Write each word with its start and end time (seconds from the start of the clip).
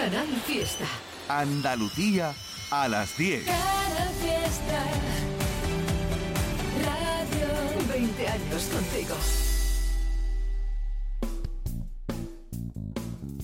Canal 0.00 0.28
Fiesta. 0.46 0.86
Andalucía 1.28 2.32
a 2.70 2.88
las 2.88 3.18
10. 3.18 3.44
Canal 3.44 4.08
Fiesta. 4.14 4.82
Radio 6.86 7.48
20 7.92 8.28
años 8.28 8.70
contigo. 8.72 9.14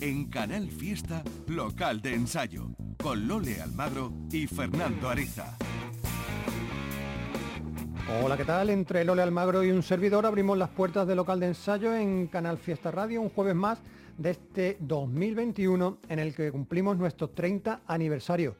En 0.00 0.30
Canal 0.30 0.70
Fiesta, 0.70 1.22
local 1.46 2.00
de 2.00 2.14
ensayo, 2.14 2.68
con 3.02 3.28
Lole 3.28 3.60
Almagro 3.60 4.14
y 4.32 4.46
Fernando 4.46 5.10
Ariza. 5.10 5.58
Hola, 8.22 8.38
¿qué 8.38 8.46
tal? 8.46 8.70
Entre 8.70 9.04
Lole 9.04 9.20
Almagro 9.20 9.62
y 9.62 9.72
un 9.72 9.82
servidor 9.82 10.24
abrimos 10.24 10.56
las 10.56 10.70
puertas 10.70 11.06
del 11.06 11.18
local 11.18 11.38
de 11.38 11.48
ensayo 11.48 11.94
en 11.94 12.28
Canal 12.28 12.56
Fiesta 12.56 12.90
Radio 12.90 13.20
un 13.20 13.28
jueves 13.28 13.54
más 13.54 13.82
de 14.18 14.30
este 14.30 14.76
2021 14.80 15.98
en 16.08 16.18
el 16.18 16.34
que 16.34 16.50
cumplimos 16.50 16.96
nuestro 16.96 17.30
30 17.30 17.82
aniversario. 17.86 18.56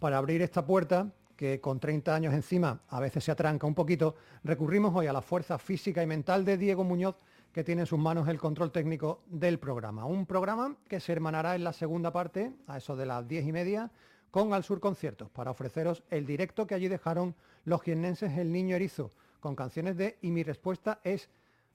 Para 0.00 0.18
abrir 0.18 0.42
esta 0.42 0.64
puerta, 0.64 1.10
que 1.36 1.60
con 1.60 1.80
30 1.80 2.14
años 2.14 2.34
encima 2.34 2.80
a 2.88 3.00
veces 3.00 3.24
se 3.24 3.30
atranca 3.30 3.66
un 3.66 3.74
poquito, 3.74 4.16
recurrimos 4.44 4.94
hoy 4.94 5.06
a 5.06 5.12
la 5.12 5.22
fuerza 5.22 5.58
física 5.58 6.02
y 6.02 6.06
mental 6.06 6.44
de 6.44 6.58
Diego 6.58 6.84
Muñoz, 6.84 7.16
que 7.52 7.64
tiene 7.64 7.82
en 7.82 7.86
sus 7.86 7.98
manos 7.98 8.28
el 8.28 8.38
control 8.38 8.70
técnico 8.70 9.22
del 9.26 9.58
programa. 9.58 10.04
Un 10.04 10.26
programa 10.26 10.76
que 10.88 11.00
se 11.00 11.12
hermanará 11.12 11.54
en 11.54 11.64
la 11.64 11.72
segunda 11.72 12.12
parte, 12.12 12.52
a 12.66 12.76
eso 12.76 12.94
de 12.96 13.06
las 13.06 13.26
10 13.26 13.46
y 13.46 13.52
media, 13.52 13.90
con 14.30 14.52
Al 14.52 14.62
Sur 14.62 14.78
Conciertos, 14.78 15.30
para 15.30 15.50
ofreceros 15.50 16.02
el 16.10 16.26
directo 16.26 16.66
que 16.66 16.74
allí 16.74 16.88
dejaron 16.88 17.34
los 17.64 17.82
jiennenses 17.82 18.36
El 18.36 18.52
Niño 18.52 18.76
Erizo, 18.76 19.12
con 19.40 19.54
canciones 19.56 19.96
de 19.96 20.18
Y 20.20 20.30
mi 20.30 20.42
respuesta 20.42 21.00
es, 21.02 21.30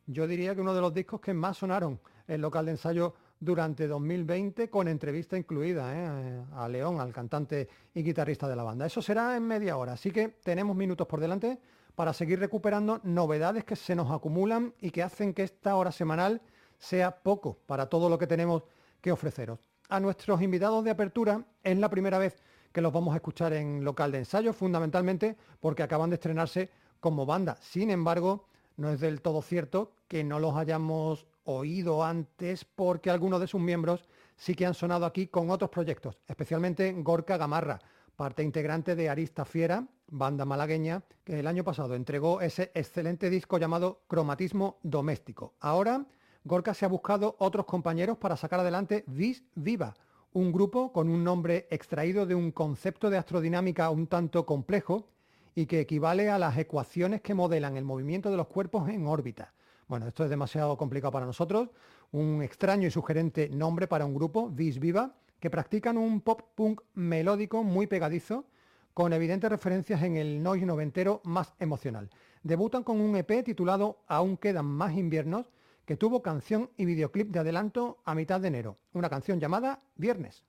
yo 0.05 0.27
diría 0.27 0.53
que 0.53 0.61
uno 0.61 0.75
de 0.75 0.81
los 0.81 0.93
discos 0.93 1.19
que 1.19 1.33
más 1.33 1.57
sonaron 1.57 1.99
el 2.27 2.41
local 2.41 2.65
de 2.65 2.71
ensayo 2.71 3.13
durante 3.39 3.87
2020 3.87 4.69
con 4.69 4.87
entrevista 4.87 5.37
incluida 5.37 5.93
¿eh? 5.93 6.43
a 6.53 6.67
León, 6.69 6.99
al 6.99 7.11
cantante 7.11 7.67
y 7.93 8.03
guitarrista 8.03 8.47
de 8.47 8.55
la 8.55 8.63
banda. 8.63 8.85
Eso 8.85 9.01
será 9.01 9.35
en 9.35 9.43
media 9.43 9.77
hora, 9.77 9.93
así 9.93 10.11
que 10.11 10.29
tenemos 10.29 10.75
minutos 10.75 11.07
por 11.07 11.19
delante 11.19 11.59
para 11.95 12.13
seguir 12.13 12.39
recuperando 12.39 13.01
novedades 13.03 13.65
que 13.65 13.75
se 13.75 13.95
nos 13.95 14.11
acumulan 14.11 14.73
y 14.79 14.91
que 14.91 15.03
hacen 15.03 15.33
que 15.33 15.43
esta 15.43 15.75
hora 15.75 15.91
semanal 15.91 16.41
sea 16.77 17.21
poco 17.21 17.57
para 17.65 17.87
todo 17.87 18.09
lo 18.09 18.17
que 18.17 18.27
tenemos 18.27 18.63
que 19.01 19.11
ofreceros. 19.11 19.59
A 19.89 19.99
nuestros 19.99 20.41
invitados 20.41 20.83
de 20.83 20.91
apertura 20.91 21.45
es 21.63 21.77
la 21.77 21.89
primera 21.89 22.17
vez 22.17 22.41
que 22.71 22.81
los 22.81 22.91
vamos 22.91 23.13
a 23.13 23.17
escuchar 23.17 23.53
en 23.53 23.83
local 23.83 24.11
de 24.11 24.19
ensayo, 24.19 24.53
fundamentalmente 24.53 25.37
porque 25.59 25.83
acaban 25.83 26.09
de 26.09 26.15
estrenarse 26.15 26.69
como 26.99 27.25
banda. 27.25 27.57
Sin 27.61 27.91
embargo, 27.91 28.47
no 28.77 28.89
es 28.89 28.99
del 28.99 29.21
todo 29.21 29.41
cierto 29.41 29.91
que 30.07 30.23
no 30.23 30.39
los 30.39 30.55
hayamos 30.55 31.27
oído 31.43 32.03
antes 32.03 32.65
porque 32.65 33.09
algunos 33.09 33.39
de 33.39 33.47
sus 33.47 33.61
miembros 33.61 34.07
sí 34.35 34.55
que 34.55 34.65
han 34.65 34.73
sonado 34.73 35.05
aquí 35.05 35.27
con 35.27 35.49
otros 35.49 35.69
proyectos, 35.69 36.19
especialmente 36.27 36.93
Gorka 36.97 37.37
Gamarra, 37.37 37.79
parte 38.15 38.43
integrante 38.43 38.95
de 38.95 39.09
Arista 39.09 39.45
Fiera, 39.45 39.87
banda 40.07 40.45
malagueña, 40.45 41.03
que 41.23 41.39
el 41.39 41.47
año 41.47 41.63
pasado 41.63 41.95
entregó 41.95 42.41
ese 42.41 42.71
excelente 42.73 43.29
disco 43.29 43.57
llamado 43.57 44.03
Cromatismo 44.07 44.77
Doméstico. 44.83 45.53
Ahora, 45.59 46.05
Gorka 46.43 46.73
se 46.73 46.85
ha 46.85 46.89
buscado 46.89 47.35
otros 47.39 47.65
compañeros 47.65 48.17
para 48.17 48.37
sacar 48.37 48.59
adelante 48.59 49.03
Vis 49.07 49.43
Viva, 49.55 49.95
un 50.33 50.51
grupo 50.51 50.91
con 50.91 51.09
un 51.09 51.23
nombre 51.23 51.67
extraído 51.69 52.25
de 52.25 52.35
un 52.35 52.51
concepto 52.51 53.09
de 53.09 53.17
astrodinámica 53.17 53.89
un 53.89 54.07
tanto 54.07 54.45
complejo 54.45 55.07
y 55.55 55.67
que 55.67 55.79
equivale 55.79 56.29
a 56.29 56.39
las 56.39 56.57
ecuaciones 56.57 57.21
que 57.21 57.35
modelan 57.35 57.77
el 57.77 57.85
movimiento 57.85 58.31
de 58.31 58.37
los 58.37 58.47
cuerpos 58.47 58.89
en 58.89 59.07
órbita. 59.07 59.53
Bueno, 59.87 60.07
esto 60.07 60.23
es 60.23 60.29
demasiado 60.29 60.77
complicado 60.77 61.11
para 61.11 61.25
nosotros. 61.25 61.69
Un 62.11 62.41
extraño 62.41 62.87
y 62.87 62.91
sugerente 62.91 63.49
nombre 63.49 63.87
para 63.87 64.05
un 64.05 64.13
grupo, 64.13 64.49
Vis 64.49 64.79
Viva, 64.79 65.15
que 65.39 65.49
practican 65.49 65.97
un 65.97 66.21
pop 66.21 66.41
punk 66.55 66.81
melódico 66.93 67.63
muy 67.63 67.87
pegadizo, 67.87 68.45
con 68.93 69.11
evidentes 69.11 69.49
referencias 69.49 70.03
en 70.03 70.17
el 70.17 70.41
noise 70.41 70.65
noventero 70.65 71.21
más 71.23 71.53
emocional. 71.59 72.09
Debutan 72.43 72.83
con 72.83 73.01
un 73.01 73.15
EP 73.15 73.43
titulado 73.43 74.03
Aún 74.07 74.37
quedan 74.37 74.65
más 74.65 74.93
inviernos, 74.93 75.51
que 75.85 75.97
tuvo 75.97 76.21
canción 76.21 76.69
y 76.77 76.85
videoclip 76.85 77.29
de 77.29 77.39
adelanto 77.39 77.97
a 78.05 78.15
mitad 78.15 78.39
de 78.39 78.47
enero, 78.47 78.77
una 78.93 79.09
canción 79.09 79.39
llamada 79.39 79.81
Viernes. 79.95 80.45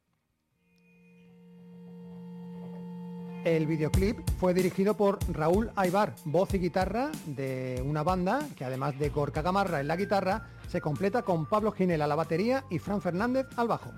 El 3.44 3.66
videoclip 3.66 4.18
fue 4.40 4.54
dirigido 4.54 4.96
por 4.96 5.18
Raúl 5.30 5.70
Aybar, 5.76 6.14
voz 6.24 6.54
y 6.54 6.58
guitarra 6.58 7.10
de 7.26 7.82
una 7.86 8.02
banda 8.02 8.38
que 8.56 8.64
además 8.64 8.98
de 8.98 9.10
Gorka 9.10 9.42
Gamarra 9.42 9.80
en 9.80 9.88
la 9.88 9.96
guitarra, 9.96 10.46
se 10.66 10.80
completa 10.80 11.20
con 11.22 11.44
Pablo 11.46 11.70
Ginel 11.70 12.00
a 12.00 12.06
la 12.06 12.14
batería 12.14 12.64
y 12.70 12.78
Fran 12.78 13.02
Fernández 13.02 13.46
al 13.56 13.68
bajo. 13.68 13.92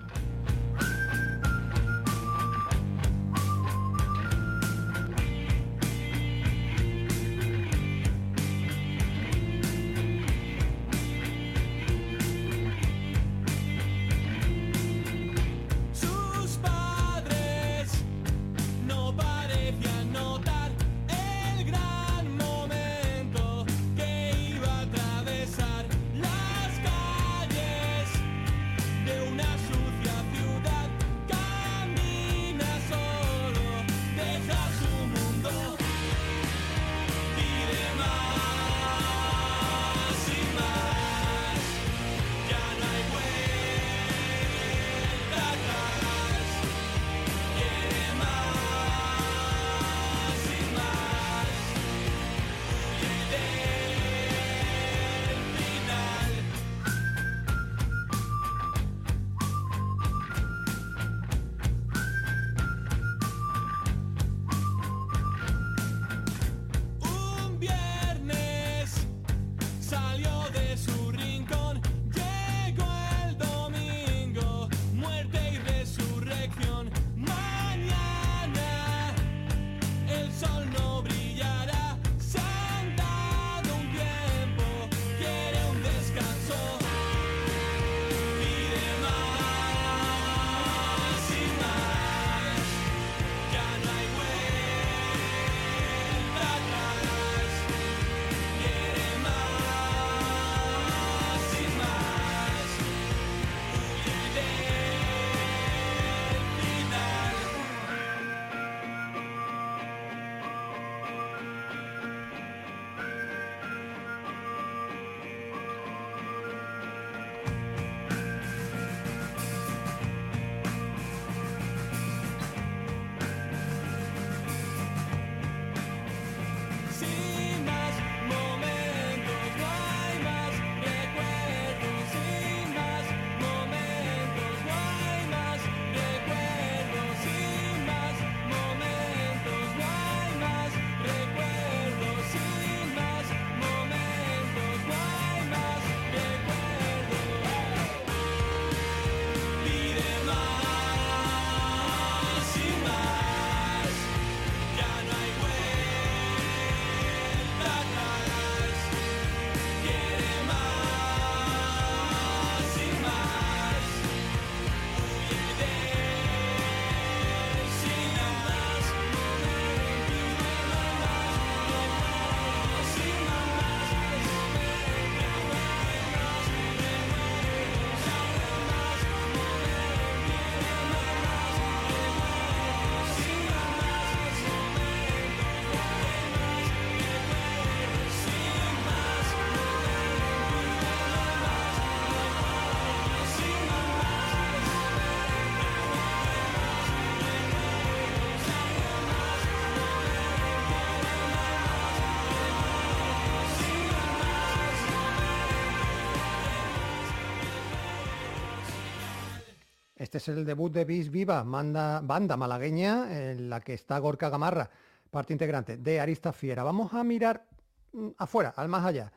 Este 210.17 210.33
es 210.33 210.39
el 210.39 210.47
debut 210.47 210.73
de 210.73 210.87
Bis 210.87 211.11
Viva, 211.11 211.43
banda 211.43 212.37
malagueña 212.39 213.31
en 213.31 213.51
la 213.51 213.61
que 213.61 213.75
está 213.75 213.99
Gorka 213.99 214.31
Gamarra, 214.31 214.71
parte 215.11 215.35
integrante 215.35 215.77
de 215.77 216.01
Arista 216.01 216.33
Fiera. 216.33 216.65
Vamos 216.65 216.95
a 216.95 217.05
mirar 217.05 217.45
mm, 217.93 218.09
afuera, 218.17 218.55
al 218.57 218.67
más 218.69 218.87
allá, 218.87 219.13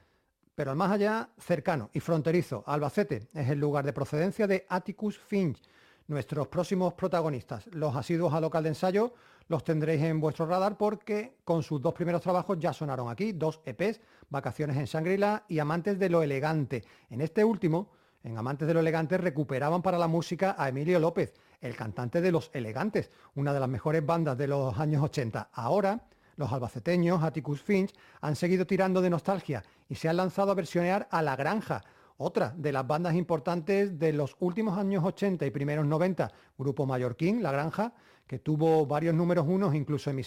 pero 0.54 0.72
al 0.72 0.78
más 0.78 0.92
allá 0.92 1.30
cercano 1.38 1.90
y 1.94 2.02
fronterizo. 2.02 2.66
Albacete 2.68 3.30
es 3.34 3.48
el 3.48 3.60
lugar 3.60 3.86
de 3.86 3.94
procedencia 3.94 4.46
de 4.46 4.66
Atticus 4.68 5.18
Finch. 5.18 5.62
Nuestros 6.08 6.50
próximos 6.50 6.96
protagonistas, 6.96 7.68
los 7.68 7.96
asiduos 7.96 8.34
a 8.34 8.42
local 8.42 8.64
de 8.64 8.70
ensayo, 8.70 9.14
los 9.48 9.64
tendréis 9.64 10.04
en 10.04 10.20
vuestro 10.20 10.48
radar 10.48 10.78
porque 10.78 11.38
con 11.46 11.64
sus 11.64 11.82
dos 11.82 11.94
primeros 11.94 12.22
trabajos 12.22 12.60
ya 12.60 12.74
sonaron 12.74 13.10
aquí, 13.10 13.32
dos 13.32 13.62
EPs, 13.64 14.02
Vacaciones 14.30 14.76
en 14.76 14.84
Shangri-La 14.84 15.46
y 15.48 15.60
Amantes 15.60 15.98
de 15.98 16.10
lo 16.10 16.24
Elegante. 16.24 16.84
En 17.10 17.22
este 17.22 17.46
último, 17.46 17.90
en 18.24 18.38
Amantes 18.38 18.68
de 18.68 18.74
lo 18.74 18.80
Elegante 18.80 19.18
recuperaban 19.18 19.82
para 19.82 19.98
la 19.98 20.08
música 20.08 20.56
a 20.58 20.70
Emilio 20.70 21.00
López, 21.00 21.34
el 21.62 21.76
cantante 21.76 22.22
de 22.22 22.32
Los 22.32 22.50
Elegantes, 22.54 23.12
una 23.36 23.54
de 23.54 23.60
las 23.60 23.70
mejores 23.70 24.06
bandas 24.06 24.38
de 24.38 24.48
los 24.48 24.78
años 24.78 25.04
80. 25.04 25.50
Ahora, 25.54 26.02
los 26.36 26.52
albaceteños, 26.52 27.24
Atticus 27.24 27.62
Finch, 27.62 27.94
han 28.22 28.36
seguido 28.36 28.66
tirando 28.66 29.02
de 29.02 29.10
nostalgia 29.10 29.64
y 29.88 29.96
se 29.96 30.10
han 30.10 30.18
lanzado 30.18 30.52
a 30.52 30.56
versionear 30.56 31.08
a 31.12 31.22
La 31.22 31.36
Granja, 31.36 31.84
otra 32.18 32.54
de 32.58 32.72
las 32.74 32.86
bandas 32.86 33.16
importantes 33.16 33.98
de 33.98 34.14
los 34.14 34.36
últimos 34.40 34.78
años 34.78 35.04
80 35.06 35.46
y 35.46 35.52
primeros 35.52 35.86
90, 35.86 36.32
grupo 36.58 36.86
mallorquín, 36.86 37.42
La 37.42 37.52
Granja, 37.52 37.94
que 38.28 38.40
tuvo 38.40 38.86
varios 38.86 39.16
números 39.16 39.46
unos, 39.48 39.74
incluso 39.74 40.12
en 40.12 40.20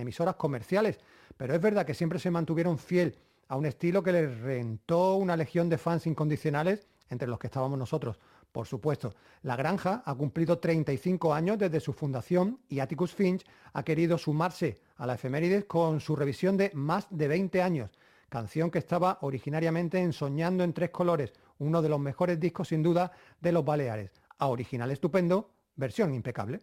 emisoras 0.00 0.34
comerciales. 0.36 0.98
Pero 1.36 1.54
es 1.54 1.60
verdad 1.60 1.84
que 1.84 1.94
siempre 1.94 2.18
se 2.18 2.30
mantuvieron 2.30 2.78
fiel 2.78 3.16
a 3.48 3.56
un 3.56 3.66
estilo 3.66 4.02
que 4.02 4.12
les 4.12 4.38
rentó 4.40 5.16
una 5.16 5.36
legión 5.36 5.68
de 5.68 5.78
fans 5.78 6.06
incondicionales 6.06 6.86
entre 7.10 7.28
los 7.28 7.38
que 7.38 7.48
estábamos 7.48 7.78
nosotros. 7.78 8.18
Por 8.50 8.66
supuesto, 8.66 9.14
La 9.42 9.56
Granja 9.56 10.02
ha 10.04 10.14
cumplido 10.14 10.58
35 10.58 11.34
años 11.34 11.58
desde 11.58 11.80
su 11.80 11.92
fundación 11.92 12.58
y 12.68 12.80
Atticus 12.80 13.14
Finch 13.14 13.44
ha 13.72 13.82
querido 13.82 14.18
sumarse 14.18 14.80
a 14.96 15.06
la 15.06 15.14
efemérides 15.14 15.66
con 15.66 16.00
su 16.00 16.16
revisión 16.16 16.56
de 16.56 16.70
Más 16.74 17.06
de 17.10 17.28
20 17.28 17.62
años, 17.62 17.90
canción 18.28 18.70
que 18.70 18.78
estaba 18.78 19.18
originariamente 19.20 19.98
en 20.00 20.12
Soñando 20.12 20.64
en 20.64 20.72
Tres 20.72 20.90
Colores, 20.90 21.32
uno 21.58 21.82
de 21.82 21.88
los 21.88 22.00
mejores 22.00 22.40
discos 22.40 22.68
sin 22.68 22.82
duda 22.82 23.12
de 23.40 23.52
los 23.52 23.64
Baleares. 23.64 24.10
A 24.38 24.48
original 24.48 24.90
estupendo, 24.90 25.50
versión 25.76 26.14
impecable. 26.14 26.60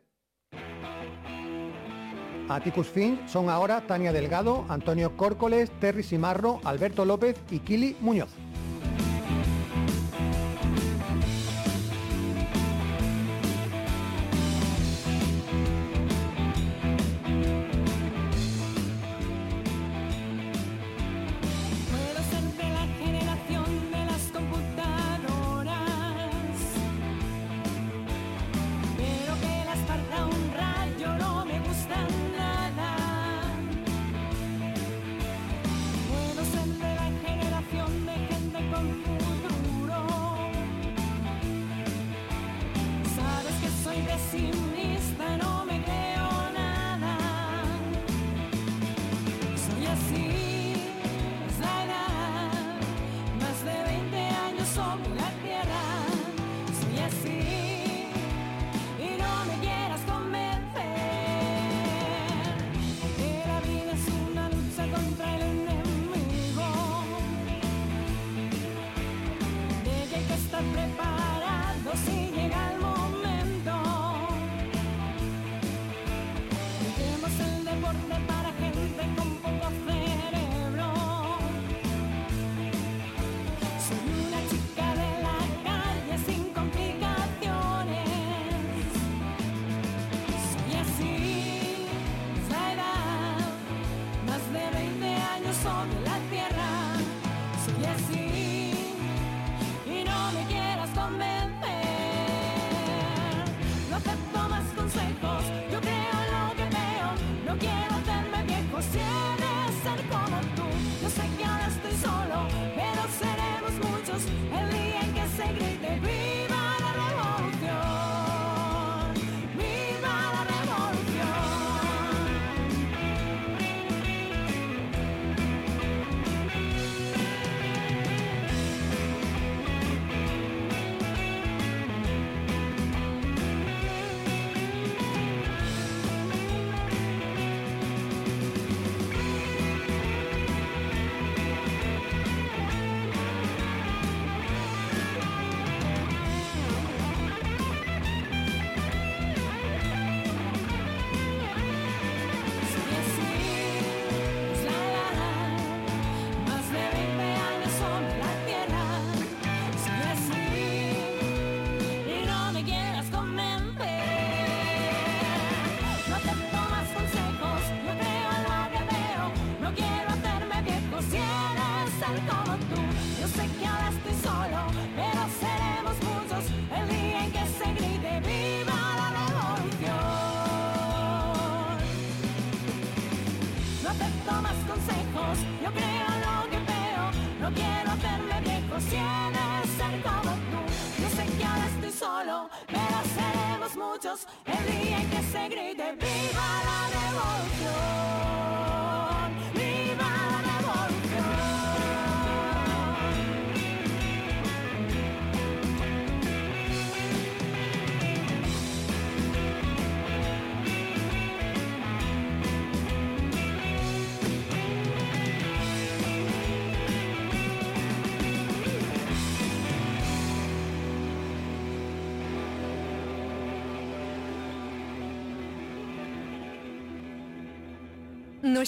Atticus 2.49 2.88
Finch 2.88 3.27
son 3.27 3.49
ahora 3.49 3.85
Tania 3.85 4.13
Delgado, 4.13 4.65
Antonio 4.69 5.17
Córcoles, 5.17 5.69
Terry 5.79 6.03
Simarro, 6.03 6.61
Alberto 6.63 7.03
López 7.03 7.38
y 7.51 7.59
Kili 7.59 7.97
Muñoz. 7.99 8.46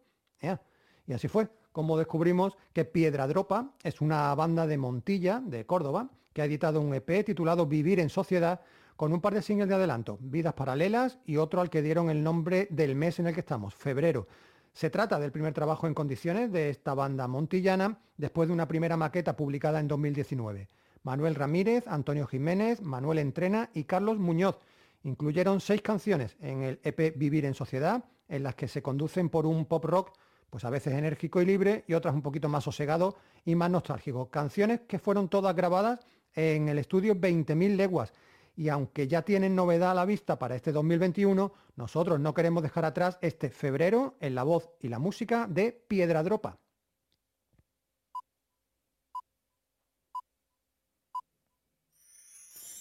Y 1.07 1.13
así 1.13 1.27
fue 1.27 1.49
como 1.71 1.97
descubrimos 1.97 2.57
que 2.73 2.85
Piedra 2.85 3.27
Dropa 3.27 3.71
es 3.83 4.01
una 4.01 4.33
banda 4.35 4.67
de 4.67 4.77
Montilla, 4.77 5.41
de 5.43 5.65
Córdoba, 5.65 6.09
que 6.33 6.41
ha 6.41 6.45
editado 6.45 6.81
un 6.81 6.93
EP 6.93 7.25
titulado 7.25 7.65
Vivir 7.65 7.99
en 7.99 8.09
Sociedad 8.09 8.61
con 8.95 9.13
un 9.13 9.21
par 9.21 9.33
de 9.33 9.41
singles 9.41 9.69
de 9.69 9.75
adelanto, 9.75 10.17
Vidas 10.19 10.53
Paralelas 10.53 11.19
y 11.25 11.37
otro 11.37 11.61
al 11.61 11.69
que 11.69 11.81
dieron 11.81 12.09
el 12.09 12.21
nombre 12.21 12.67
del 12.69 12.95
mes 12.95 13.19
en 13.19 13.27
el 13.27 13.33
que 13.33 13.39
estamos, 13.39 13.73
febrero. 13.73 14.27
Se 14.73 14.89
trata 14.89 15.19
del 15.19 15.31
primer 15.31 15.53
trabajo 15.53 15.87
en 15.87 15.93
condiciones 15.93 16.51
de 16.51 16.69
esta 16.69 16.93
banda 16.93 17.27
montillana 17.27 17.99
después 18.17 18.47
de 18.47 18.53
una 18.53 18.67
primera 18.67 18.97
maqueta 18.97 19.35
publicada 19.35 19.79
en 19.79 19.87
2019. 19.87 20.69
Manuel 21.03 21.35
Ramírez, 21.35 21.87
Antonio 21.87 22.27
Jiménez, 22.27 22.81
Manuel 22.81 23.19
Entrena 23.19 23.69
y 23.73 23.85
Carlos 23.85 24.19
Muñoz 24.19 24.59
incluyeron 25.03 25.61
seis 25.61 25.81
canciones 25.81 26.35
en 26.41 26.63
el 26.63 26.79
EP 26.83 27.17
Vivir 27.17 27.45
en 27.45 27.53
Sociedad, 27.53 28.03
en 28.27 28.43
las 28.43 28.55
que 28.55 28.67
se 28.67 28.81
conducen 28.81 29.29
por 29.29 29.45
un 29.45 29.65
pop 29.65 29.85
rock, 29.85 30.11
pues 30.49 30.65
a 30.65 30.69
veces 30.69 30.93
enérgico 30.93 31.41
y 31.41 31.45
libre 31.45 31.83
y 31.87 31.93
otras 31.93 32.13
un 32.13 32.21
poquito 32.21 32.49
más 32.49 32.63
sosegado 32.63 33.15
y 33.45 33.55
más 33.55 33.69
nostálgico. 33.69 34.29
Canciones 34.29 34.81
que 34.81 34.99
fueron 34.99 35.29
todas 35.29 35.55
grabadas 35.55 35.99
en 36.35 36.69
el 36.69 36.79
estudio 36.79 37.15
20.000 37.15 37.75
leguas. 37.75 38.13
Y 38.59 38.67
aunque 38.67 39.07
ya 39.07 39.21
tienen 39.21 39.55
novedad 39.55 39.91
a 39.91 39.93
la 39.93 40.03
vista 40.03 40.37
para 40.37 40.53
este 40.53 40.73
2021, 40.73 41.53
nosotros 41.77 42.19
no 42.19 42.33
queremos 42.33 42.61
dejar 42.61 42.83
atrás 42.83 43.17
este 43.21 43.51
febrero 43.51 44.17
en 44.19 44.35
la 44.35 44.43
voz 44.43 44.71
y 44.81 44.89
la 44.89 44.99
música 44.99 45.47
de 45.49 45.71
Piedra 45.71 46.23
Dropa. 46.23 46.57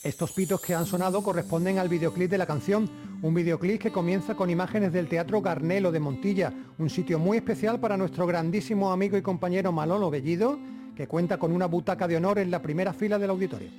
Estos 0.03 0.33
pitos 0.33 0.61
que 0.61 0.75
han 0.75 0.85
sonado 0.85 1.23
corresponden 1.23 1.79
al 1.79 1.89
videoclip 1.89 2.29
de 2.29 2.39
la 2.39 2.47
canción, 2.47 2.91
un 3.23 3.33
videoclip 3.35 3.81
que 3.81 3.93
comienza 3.93 4.35
con 4.35 4.51
imágenes 4.51 4.93
del 4.93 5.09
Teatro 5.09 5.41
Garnelo 5.41 5.93
de 5.93 6.01
Montilla, 6.01 6.53
un 6.79 6.91
sitio 6.91 7.21
muy 7.21 7.37
especial 7.37 7.79
para 7.79 7.97
nuestro 7.97 8.27
grandísimo 8.27 8.91
amigo 8.91 9.17
y 9.17 9.23
compañero 9.23 9.71
Malolo 9.71 10.11
Bellido, 10.11 10.59
que 10.97 11.07
cuenta 11.07 11.39
con 11.39 11.53
una 11.53 11.67
butaca 11.67 12.09
de 12.09 12.17
honor 12.17 12.41
en 12.41 12.51
la 12.51 12.61
primera 12.61 12.93
fila 12.93 13.17
del 13.17 13.31
auditorio. 13.31 13.71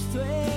Conciertos, 0.00 0.49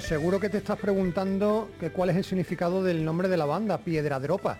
Seguro 0.00 0.38
que 0.38 0.50
te 0.50 0.58
estás 0.58 0.78
preguntando 0.78 1.70
que 1.80 1.90
cuál 1.90 2.10
es 2.10 2.16
el 2.16 2.24
significado 2.24 2.82
del 2.84 3.04
nombre 3.04 3.28
de 3.28 3.36
la 3.36 3.46
banda, 3.46 3.78
Piedra 3.78 4.20
Dropa. 4.20 4.58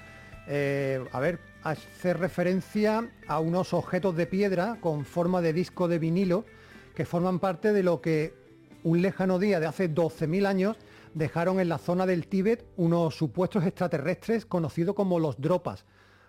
Eh, 0.49 1.05
a 1.13 1.21
ver, 1.21 1.39
hace 1.63 2.15
referencia 2.15 3.11
a 3.29 3.41
unos 3.41 3.75
objetos 3.75 4.17
de 4.17 4.27
piedra 4.27 4.79
con 4.81 5.05
forma 5.05 5.43
de 5.43 5.53
disco 5.53 5.89
de 5.89 5.99
vinilo 5.99 6.45
que 6.95 7.05
forman 7.05 7.39
parte 7.39 7.73
de 7.73 7.83
lo 7.83 8.01
que 8.01 8.35
un 8.83 9.03
lejano 9.03 9.39
día 9.39 9.61
de 9.61 9.67
hace 9.67 9.93
12.000 9.93 10.47
años 10.47 10.77
dejaron 11.13 11.61
en 11.61 11.69
la 11.69 11.79
zona 11.79 12.07
del 12.07 12.29
Tíbet 12.29 12.65
unos 12.77 13.15
supuestos 13.15 13.65
extraterrestres 13.65 14.47
conocidos 14.47 14.95
como 14.95 15.19
los 15.19 15.41
dropas 15.41 15.85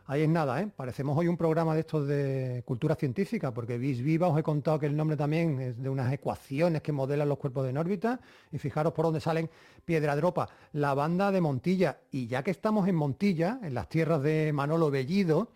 Ahí 0.09 0.21
es 0.21 0.29
nada, 0.29 0.61
¿eh? 0.61 0.69
Parecemos 0.73 1.17
hoy 1.17 1.27
un 1.27 1.35
programa 1.35 1.73
de 1.73 1.81
estos 1.81 2.07
de 2.07 2.63
cultura 2.65 2.95
científica, 2.95 3.53
porque 3.53 3.77
Vis 3.77 4.01
Viva 4.01 4.29
os 4.29 4.39
he 4.39 4.43
contado 4.43 4.79
que 4.79 4.85
el 4.85 4.95
nombre 4.95 5.17
también 5.17 5.59
es 5.59 5.83
de 5.83 5.89
unas 5.89 6.13
ecuaciones 6.13 6.81
que 6.81 6.93
modelan 6.93 7.27
los 7.27 7.37
cuerpos 7.37 7.67
en 7.67 7.77
órbita, 7.77 8.17
y 8.49 8.57
fijaros 8.57 8.93
por 8.93 9.03
dónde 9.03 9.19
salen 9.19 9.49
Piedra 9.83 10.15
Dropa, 10.15 10.47
la 10.71 10.93
banda 10.93 11.29
de 11.29 11.41
Montilla. 11.41 11.97
Y 12.09 12.27
ya 12.27 12.41
que 12.41 12.51
estamos 12.51 12.87
en 12.87 12.95
Montilla, 12.95 13.59
en 13.61 13.73
las 13.73 13.89
tierras 13.89 14.23
de 14.23 14.53
Manolo 14.53 14.89
Bellido, 14.89 15.51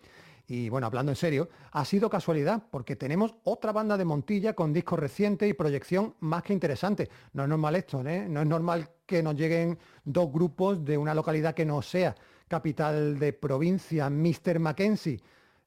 y 0.46 0.68
bueno, 0.68 0.86
hablando 0.86 1.12
en 1.12 1.16
serio, 1.16 1.48
ha 1.70 1.86
sido 1.86 2.10
casualidad, 2.10 2.62
porque 2.70 2.94
tenemos 2.94 3.34
otra 3.44 3.72
banda 3.72 3.96
de 3.96 4.04
Montilla 4.04 4.52
con 4.52 4.74
disco 4.74 4.96
reciente 4.96 5.48
y 5.48 5.54
proyección 5.54 6.16
más 6.20 6.42
que 6.42 6.52
interesante. 6.52 7.08
No 7.32 7.44
es 7.44 7.48
normal 7.48 7.76
esto, 7.76 8.06
¿eh? 8.06 8.26
No 8.28 8.42
es 8.42 8.46
normal 8.46 8.86
que 9.06 9.22
nos 9.22 9.34
lleguen 9.34 9.78
dos 10.04 10.30
grupos 10.30 10.84
de 10.84 10.98
una 10.98 11.14
localidad 11.14 11.54
que 11.54 11.64
no 11.64 11.80
sea 11.80 12.14
capital 12.52 13.18
de 13.18 13.32
provincia, 13.32 14.10
Mr. 14.10 14.58
Mackenzie. 14.58 15.18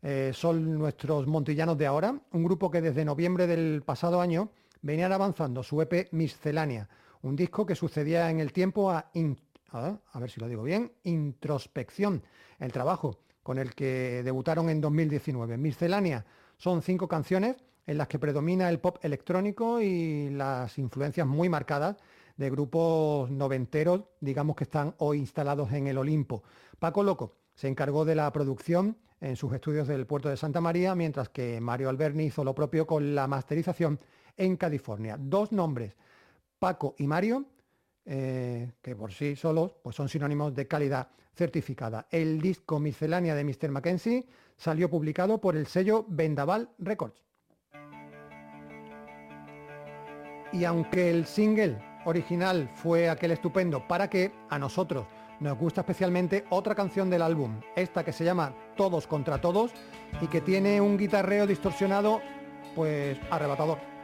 Eh, 0.04 0.30
son 0.36 0.78
nuestros 0.78 1.26
montillanos 1.26 1.80
de 1.80 1.88
ahora, 1.88 2.16
un 2.32 2.44
grupo 2.44 2.70
que 2.70 2.80
desde 2.80 3.04
noviembre 3.04 3.48
del 3.48 3.82
pasado 3.84 4.22
año 4.22 4.52
venían 4.84 5.12
avanzando 5.12 5.64
su 5.64 5.82
EP 5.82 6.10
Miscelánea, 6.12 6.88
un 7.24 7.36
disco 7.36 7.66
que 7.66 7.74
sucedía 7.74 8.30
en 8.30 8.40
el 8.40 8.54
tiempo 8.54 8.92
a, 8.92 9.10
a, 9.72 10.20
ver 10.20 10.30
si 10.30 10.40
lo 10.40 10.48
digo 10.48 10.62
bien, 10.62 10.92
Introspección, 11.06 12.22
el 12.60 12.72
trabajo 12.72 13.18
con 13.42 13.58
el 13.58 13.74
que 13.74 14.22
debutaron 14.24 14.70
en 14.70 14.80
2019. 14.80 15.58
Miscelánea 15.58 16.24
son 16.58 16.84
cinco 16.84 17.08
canciones 17.08 17.56
en 17.88 17.98
las 17.98 18.08
que 18.08 18.20
predomina 18.20 18.70
el 18.70 18.78
pop 18.78 19.00
electrónico 19.02 19.82
y 19.82 20.30
las 20.30 20.78
influencias 20.78 21.26
muy 21.26 21.50
marcadas 21.50 21.98
de 22.38 22.50
grupos 22.50 23.32
noventeros, 23.32 24.04
digamos 24.20 24.56
que 24.56 24.66
están 24.66 24.94
hoy 25.00 25.20
instalados 25.20 25.72
en 25.72 25.88
el 25.88 25.98
Olimpo. 25.98 26.44
Paco 26.80 27.04
Loco 27.04 27.36
se 27.54 27.68
encargó 27.68 28.06
de 28.06 28.16
la 28.16 28.32
producción 28.32 28.98
en 29.22 29.36
sus 29.36 29.54
estudios 29.54 29.88
del 29.88 30.06
puerto 30.06 30.30
de 30.30 30.38
Santa 30.38 30.62
María, 30.62 30.94
mientras 30.96 31.30
que 31.30 31.60
Mario 31.62 31.90
Alberni 31.90 32.26
hizo 32.26 32.44
lo 32.44 32.54
propio 32.54 32.86
con 32.86 33.16
la 33.16 33.28
masterización 33.28 34.00
en 34.38 34.58
California. 34.58 35.18
Dos 35.20 35.52
nombres, 35.52 35.96
Paco 36.60 36.96
y 36.98 37.08
Mario, 37.08 37.46
eh, 38.06 38.72
que 38.82 38.96
por 38.96 39.12
sí 39.12 39.36
solos 39.36 39.76
pues 39.82 39.96
son 39.96 40.10
sinónimos 40.10 40.54
de 40.54 40.68
calidad 40.68 41.10
certificada. 41.34 42.08
El 42.12 42.42
disco 42.42 42.80
Miscelánea 42.80 43.36
de 43.36 43.44
Mr. 43.44 43.70
Mackenzie 43.70 44.28
salió 44.58 44.90
publicado 44.90 45.40
por 45.42 45.56
el 45.56 45.68
sello 45.68 46.06
Vendaval 46.08 46.70
Records. 46.78 47.26
Y 50.54 50.64
aunque 50.64 51.10
el 51.10 51.26
single 51.26 51.82
original 52.06 52.70
fue 52.76 53.10
aquel 53.10 53.32
estupendo 53.32 53.88
para 53.88 54.10
que 54.10 54.32
a 54.50 54.60
nosotros 54.60 55.06
nos 55.40 55.58
gusta 55.58 55.82
especialmente 55.82 56.46
otra 56.50 56.76
canción 56.76 57.10
del 57.10 57.22
álbum, 57.22 57.60
esta 57.76 58.04
que 58.04 58.14
se 58.14 58.24
llama 58.24 58.54
Todos 58.76 59.08
contra 59.08 59.40
Todos 59.40 59.72
y 60.22 60.28
que 60.28 60.42
tiene 60.42 60.82
un 60.82 60.98
guitarreo 60.98 61.48
distorsionado 61.48 62.22
pues 62.76 63.18
arrebatador. 63.30 63.95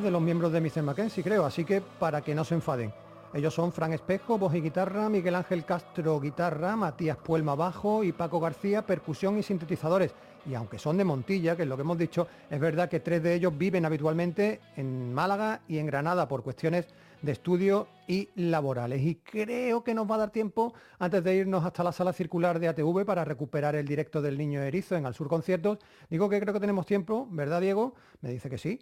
De 0.00 0.10
los 0.10 0.22
miembros 0.22 0.52
de 0.52 0.60
Mr. 0.60 0.82
Mackenzie, 0.82 1.22
creo, 1.22 1.44
así 1.44 1.64
que 1.64 1.82
para 1.82 2.22
que 2.22 2.34
no 2.34 2.44
se 2.44 2.54
enfaden. 2.54 2.94
Ellos 3.34 3.52
son 3.52 3.72
Fran 3.72 3.92
Espejo, 3.92 4.38
voz 4.38 4.54
y 4.54 4.60
guitarra, 4.60 5.08
Miguel 5.08 5.34
Ángel 5.34 5.64
Castro, 5.64 6.20
guitarra, 6.20 6.76
Matías 6.76 7.16
Puelma, 7.16 7.54
bajo 7.54 8.04
y 8.04 8.12
Paco 8.12 8.40
García, 8.40 8.86
percusión 8.86 9.38
y 9.38 9.42
sintetizadores. 9.42 10.14
Y 10.46 10.54
aunque 10.54 10.78
son 10.78 10.96
de 10.96 11.04
Montilla, 11.04 11.56
que 11.56 11.62
es 11.62 11.68
lo 11.68 11.76
que 11.76 11.82
hemos 11.82 11.98
dicho, 11.98 12.26
es 12.50 12.60
verdad 12.60 12.88
que 12.88 13.00
tres 13.00 13.22
de 13.22 13.34
ellos 13.34 13.56
viven 13.56 13.84
habitualmente 13.84 14.60
en 14.76 15.12
Málaga 15.12 15.60
y 15.68 15.78
en 15.78 15.86
Granada 15.86 16.28
por 16.28 16.42
cuestiones 16.42 16.86
de 17.22 17.32
estudio 17.32 17.88
y 18.06 18.28
laborales. 18.34 19.00
Y 19.02 19.16
creo 19.16 19.82
que 19.84 19.94
nos 19.94 20.10
va 20.10 20.16
a 20.16 20.18
dar 20.18 20.30
tiempo 20.30 20.74
antes 20.98 21.22
de 21.22 21.36
irnos 21.36 21.64
hasta 21.64 21.84
la 21.84 21.92
sala 21.92 22.12
circular 22.12 22.58
de 22.58 22.68
ATV 22.68 23.04
para 23.04 23.24
recuperar 23.24 23.76
el 23.76 23.86
directo 23.86 24.20
del 24.20 24.36
Niño 24.36 24.60
Erizo 24.60 24.96
en 24.96 25.06
Al 25.06 25.14
Sur 25.14 25.28
Conciertos. 25.28 25.78
Digo 26.10 26.28
que 26.28 26.40
creo 26.40 26.52
que 26.52 26.60
tenemos 26.60 26.86
tiempo, 26.86 27.28
¿verdad 27.30 27.60
Diego? 27.60 27.94
Me 28.20 28.30
dice 28.30 28.50
que 28.50 28.58
sí, 28.58 28.80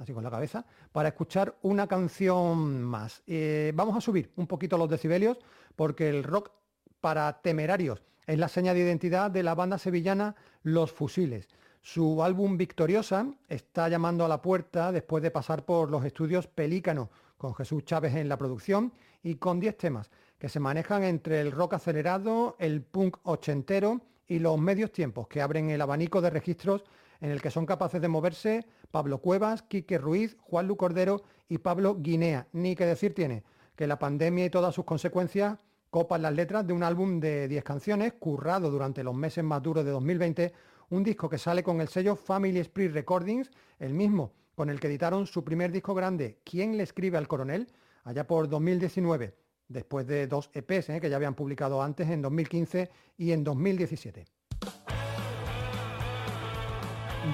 así 0.00 0.12
con 0.12 0.24
la 0.24 0.30
cabeza, 0.30 0.64
para 0.92 1.10
escuchar 1.10 1.56
una 1.62 1.86
canción 1.86 2.82
más. 2.82 3.22
Eh, 3.26 3.72
vamos 3.74 3.96
a 3.96 4.00
subir 4.00 4.32
un 4.36 4.46
poquito 4.46 4.78
los 4.78 4.88
decibelios 4.88 5.38
porque 5.76 6.08
el 6.08 6.24
rock 6.24 6.50
para 7.00 7.40
temerarios 7.42 8.02
es 8.26 8.38
la 8.38 8.48
seña 8.48 8.74
de 8.74 8.80
identidad 8.80 9.30
de 9.30 9.42
la 9.42 9.54
banda 9.54 9.78
sevillana 9.78 10.34
Los 10.62 10.92
Fusiles. 10.92 11.48
Su 11.82 12.22
álbum 12.22 12.56
Victoriosa 12.56 13.26
está 13.48 13.88
llamando 13.88 14.24
a 14.24 14.28
la 14.28 14.42
puerta 14.42 14.92
después 14.92 15.22
de 15.22 15.30
pasar 15.30 15.64
por 15.64 15.90
los 15.90 16.04
estudios 16.04 16.46
Pelícano, 16.46 17.10
con 17.36 17.54
Jesús 17.54 17.84
Chávez 17.84 18.14
en 18.14 18.28
la 18.28 18.36
producción 18.36 18.92
y 19.22 19.36
con 19.36 19.60
10 19.60 19.76
temas 19.76 20.10
que 20.38 20.48
se 20.48 20.60
manejan 20.60 21.04
entre 21.04 21.40
el 21.40 21.52
rock 21.52 21.74
acelerado, 21.74 22.56
el 22.58 22.82
punk 22.82 23.18
ochentero 23.24 24.00
y 24.26 24.38
los 24.38 24.58
medios 24.58 24.92
tiempos 24.92 25.26
que 25.28 25.42
abren 25.42 25.70
el 25.70 25.80
abanico 25.80 26.20
de 26.20 26.30
registros 26.30 26.84
en 27.20 27.30
el 27.30 27.40
que 27.42 27.50
son 27.50 27.66
capaces 27.66 28.00
de 28.00 28.08
moverse 28.08 28.66
Pablo 28.90 29.18
Cuevas, 29.18 29.62
Quique 29.62 29.98
Ruiz, 29.98 30.36
Juan 30.40 30.66
Lu 30.66 30.76
Cordero 30.76 31.22
y 31.48 31.58
Pablo 31.58 31.96
Guinea. 31.98 32.46
Ni 32.52 32.74
que 32.74 32.86
decir 32.86 33.14
tiene 33.14 33.44
que 33.76 33.86
la 33.86 33.98
pandemia 33.98 34.46
y 34.46 34.50
todas 34.50 34.74
sus 34.74 34.84
consecuencias 34.84 35.58
copan 35.90 36.22
las 36.22 36.34
letras 36.34 36.66
de 36.66 36.72
un 36.72 36.82
álbum 36.82 37.20
de 37.20 37.48
10 37.48 37.64
canciones, 37.64 38.12
currado 38.14 38.70
durante 38.70 39.02
los 39.02 39.14
meses 39.14 39.42
más 39.42 39.62
duros 39.62 39.84
de 39.84 39.90
2020, 39.90 40.52
un 40.90 41.02
disco 41.02 41.28
que 41.28 41.38
sale 41.38 41.62
con 41.62 41.80
el 41.80 41.88
sello 41.88 42.16
Family 42.16 42.62
Spree 42.62 42.88
Recordings, 42.88 43.50
el 43.78 43.94
mismo 43.94 44.32
con 44.54 44.70
el 44.70 44.78
que 44.78 44.88
editaron 44.88 45.26
su 45.26 45.42
primer 45.42 45.72
disco 45.72 45.94
grande, 45.94 46.38
¿Quién 46.44 46.76
le 46.76 46.82
escribe 46.82 47.16
al 47.16 47.28
coronel? 47.28 47.68
allá 48.04 48.26
por 48.26 48.48
2019, 48.48 49.34
después 49.68 50.06
de 50.06 50.26
dos 50.26 50.50
EPs 50.52 50.90
eh, 50.90 51.00
que 51.00 51.10
ya 51.10 51.16
habían 51.16 51.34
publicado 51.34 51.82
antes 51.82 52.08
en 52.08 52.22
2015 52.22 52.90
y 53.16 53.32
en 53.32 53.44
2017. 53.44 54.24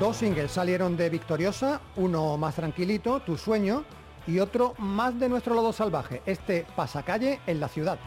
Dos 0.01 0.16
singles 0.16 0.51
salieron 0.51 0.96
de 0.96 1.09
Victoriosa, 1.09 1.81
uno 1.94 2.37
más 2.37 2.57
tranquilito, 2.57 3.20
Tu 3.20 3.38
sueño, 3.38 3.85
y 4.27 4.40
otro 4.40 4.75
más 4.79 5.18
de 5.18 5.29
nuestro 5.29 5.55
lodo 5.55 5.72
salvaje, 5.72 6.22
este 6.27 6.66
pasacalle 6.75 7.40
en 7.46 7.61
la 7.61 7.68
ciudad. 7.68 7.99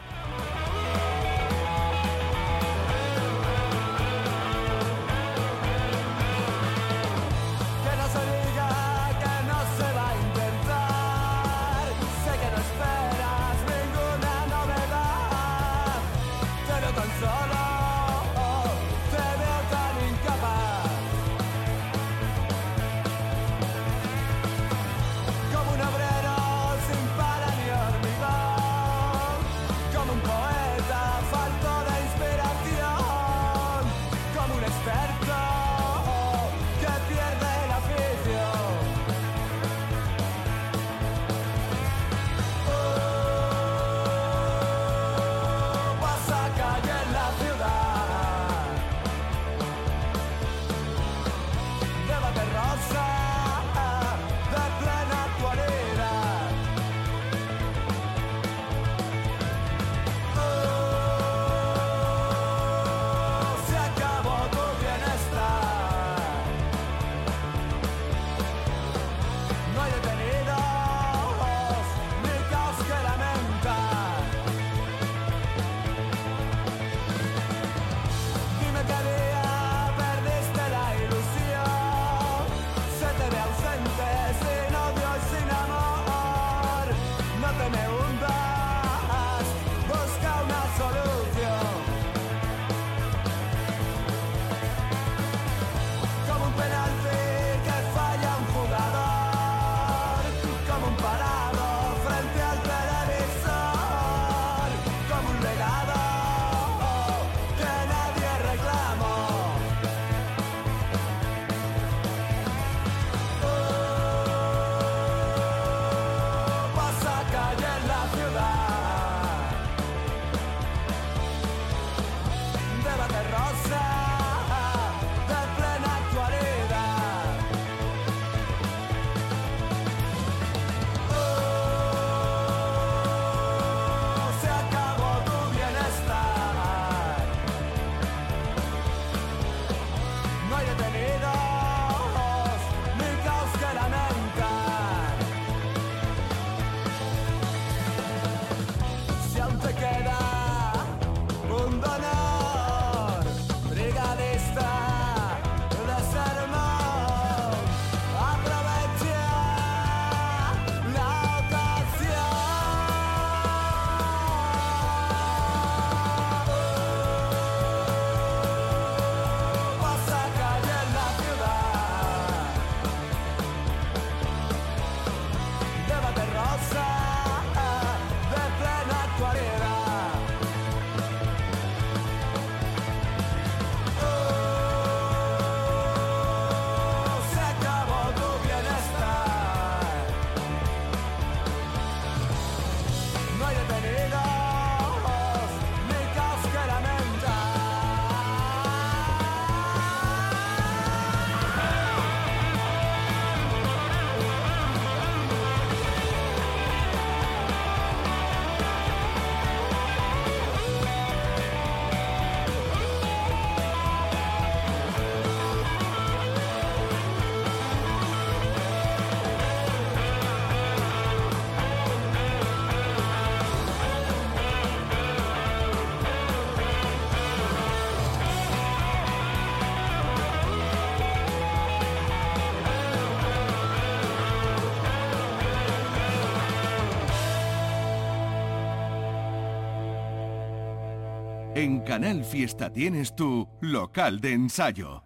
Canal 241.90 242.24
Fiesta 242.24 242.72
tienes 242.72 243.16
tu 243.16 243.48
local 243.62 244.20
de 244.20 244.32
ensayo. 244.32 245.02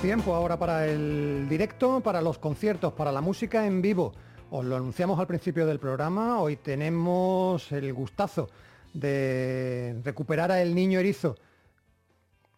Tiempo 0.00 0.34
ahora 0.34 0.58
para 0.58 0.86
el 0.86 1.46
directo, 1.50 2.00
para 2.00 2.22
los 2.22 2.38
conciertos, 2.38 2.94
para 2.94 3.12
la 3.12 3.20
música 3.20 3.66
en 3.66 3.82
vivo. 3.82 4.14
Os 4.48 4.64
lo 4.64 4.76
anunciamos 4.76 5.20
al 5.20 5.26
principio 5.26 5.66
del 5.66 5.78
programa. 5.78 6.40
Hoy 6.40 6.56
tenemos 6.56 7.70
el 7.72 7.92
gustazo 7.92 8.48
de 8.94 10.00
recuperar 10.02 10.50
a 10.50 10.62
El 10.62 10.74
Niño 10.74 10.98
Erizo, 10.98 11.36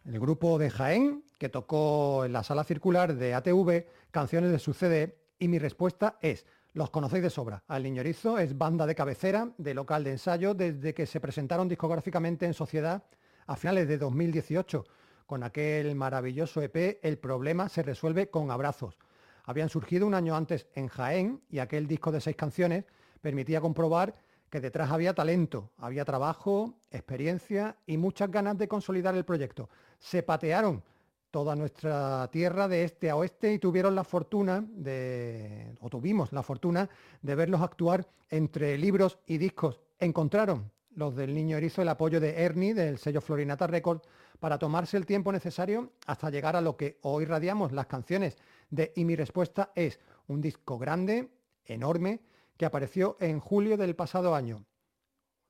el 0.05 0.17
grupo 0.17 0.57
de 0.57 0.69
Jaén 0.69 1.25
que 1.37 1.49
tocó 1.49 2.23
en 2.23 2.31
la 2.31 2.43
sala 2.43 2.63
circular 2.63 3.13
de 3.15 3.33
ATV 3.33 3.85
canciones 4.11 4.49
de 4.49 4.59
su 4.59 4.73
CD 4.73 5.17
y 5.39 5.49
mi 5.49 5.59
respuesta 5.59 6.17
es, 6.21 6.45
los 6.73 6.89
conocéis 6.89 7.23
de 7.23 7.29
sobra. 7.29 7.63
Al 7.67 7.83
Niño 7.83 8.01
Erizo 8.01 8.37
es 8.37 8.57
banda 8.57 8.85
de 8.85 8.95
cabecera 8.95 9.49
de 9.57 9.73
local 9.73 10.03
de 10.03 10.11
ensayo 10.11 10.53
desde 10.53 10.93
que 10.93 11.05
se 11.05 11.19
presentaron 11.19 11.67
discográficamente 11.67 12.45
en 12.45 12.53
sociedad 12.53 13.03
a 13.47 13.55
finales 13.55 13.87
de 13.87 13.97
2018 13.97 14.85
con 15.25 15.43
aquel 15.43 15.95
maravilloso 15.95 16.61
EP 16.61 16.99
El 17.03 17.19
problema 17.19 17.69
se 17.69 17.83
resuelve 17.83 18.29
con 18.29 18.49
abrazos. 18.49 18.97
Habían 19.43 19.69
surgido 19.69 20.07
un 20.07 20.13
año 20.13 20.35
antes 20.35 20.67
en 20.73 20.87
Jaén 20.87 21.41
y 21.49 21.59
aquel 21.59 21.87
disco 21.87 22.11
de 22.11 22.21
seis 22.21 22.35
canciones 22.35 22.85
permitía 23.21 23.61
comprobar 23.61 24.15
que 24.49 24.59
detrás 24.59 24.91
había 24.91 25.13
talento, 25.13 25.71
había 25.77 26.05
trabajo, 26.05 26.75
experiencia 26.89 27.77
y 27.85 27.97
muchas 27.97 28.31
ganas 28.31 28.57
de 28.57 28.67
consolidar 28.67 29.15
el 29.15 29.25
proyecto. 29.25 29.69
Se 29.99 30.23
patearon 30.23 30.83
toda 31.31 31.55
nuestra 31.55 32.27
tierra 32.31 32.67
de 32.67 32.83
este 32.83 33.09
a 33.09 33.15
oeste 33.15 33.53
y 33.53 33.59
tuvieron 33.59 33.95
la 33.95 34.03
fortuna 34.03 34.65
de, 34.67 35.75
o 35.81 35.89
tuvimos 35.89 36.31
la 36.33 36.43
fortuna 36.43 36.89
de 37.21 37.35
verlos 37.35 37.61
actuar 37.61 38.07
entre 38.29 38.77
libros 38.77 39.19
y 39.25 39.37
discos. 39.37 39.81
Encontraron 39.99 40.71
los 40.95 41.15
del 41.15 41.33
Niño 41.33 41.57
Erizo 41.57 41.81
el 41.81 41.89
apoyo 41.89 42.19
de 42.19 42.43
Ernie 42.43 42.73
del 42.73 42.97
sello 42.97 43.21
Florinata 43.21 43.67
Records 43.67 44.07
para 44.39 44.57
tomarse 44.57 44.97
el 44.97 45.05
tiempo 45.05 45.31
necesario 45.31 45.91
hasta 46.07 46.29
llegar 46.29 46.55
a 46.55 46.61
lo 46.61 46.75
que 46.77 46.97
hoy 47.01 47.25
radiamos, 47.25 47.71
las 47.71 47.87
canciones 47.87 48.37
de 48.69 48.91
Y 48.95 49.05
mi 49.05 49.15
respuesta 49.15 49.71
es 49.75 49.99
un 50.27 50.41
disco 50.41 50.77
grande, 50.77 51.29
enorme, 51.65 52.21
que 52.57 52.65
apareció 52.65 53.17
en 53.19 53.39
julio 53.39 53.77
del 53.77 53.95
pasado 53.95 54.35
año. 54.35 54.65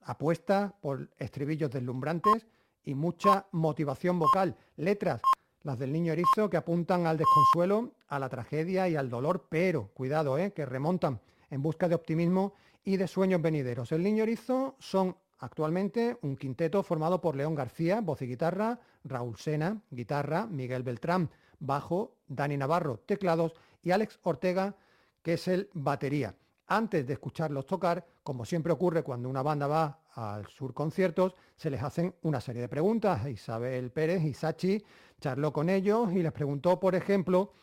Apuesta 0.02 0.76
por 0.82 1.10
estribillos 1.18 1.72
deslumbrantes 1.72 2.48
y 2.84 2.96
mucha 2.96 3.48
motivación 3.52 4.20
vocal, 4.20 4.56
letras, 4.76 5.22
las 5.64 5.80
del 5.80 5.92
niño 5.92 6.14
erizo, 6.14 6.50
que 6.50 6.58
apuntan 6.58 7.06
al 7.06 7.18
desconsuelo, 7.18 7.92
a 8.08 8.20
la 8.20 8.30
tragedia 8.30 8.88
y 8.88 8.96
al 8.96 9.10
dolor, 9.10 9.46
pero 9.50 9.90
cuidado, 9.94 10.38
¿eh? 10.38 10.54
que 10.54 10.66
remontan 10.66 11.20
en 11.50 11.62
busca 11.62 11.88
de 11.88 11.96
optimismo 11.96 12.54
y 12.84 12.98
de 12.98 13.08
sueños 13.08 13.42
venideros. 13.42 13.92
El 13.92 14.04
niño 14.04 14.24
erizo 14.24 14.76
son 14.80 15.16
Actualmente 15.40 16.18
un 16.22 16.36
quinteto 16.36 16.84
formado 16.84 17.22
por 17.22 17.36
León 17.36 17.56
García, 17.56 18.02
voz 18.02 18.22
y 18.22 18.28
guitarra, 18.28 18.78
Raúl 19.06 19.38
Sena, 19.38 19.82
guitarra, 19.90 20.46
Miguel 20.46 20.84
Beltrán, 20.84 21.30
bajo, 21.60 22.18
Dani 22.28 22.58
Navarro, 22.58 23.00
teclados 23.06 23.54
y 23.82 23.92
Alex 23.92 24.20
Ortega, 24.24 24.76
que 25.22 25.34
es 25.34 25.48
el 25.48 25.70
batería. 25.74 26.36
Antes 26.68 27.08
de 27.08 27.14
escucharlos 27.14 27.66
tocar, 27.66 28.06
como 28.22 28.44
siempre 28.44 28.74
ocurre 28.74 29.02
cuando 29.02 29.30
una 29.30 29.42
banda 29.42 29.68
va 29.68 30.00
al 30.20 30.48
sur 30.48 30.74
conciertos, 30.74 31.36
se 31.56 31.70
les 31.70 31.82
hacen 31.82 32.14
una 32.24 32.42
serie 32.42 32.62
de 32.62 32.70
preguntas. 32.70 33.28
Isabel 33.28 33.92
Pérez 33.92 34.24
y 34.24 34.34
Sachi 34.34 34.84
charló 35.20 35.54
con 35.54 35.70
ellos 35.70 36.12
y 36.14 36.22
les 36.22 36.32
preguntó, 36.32 36.80
por 36.80 36.96
ejemplo, 36.96 37.54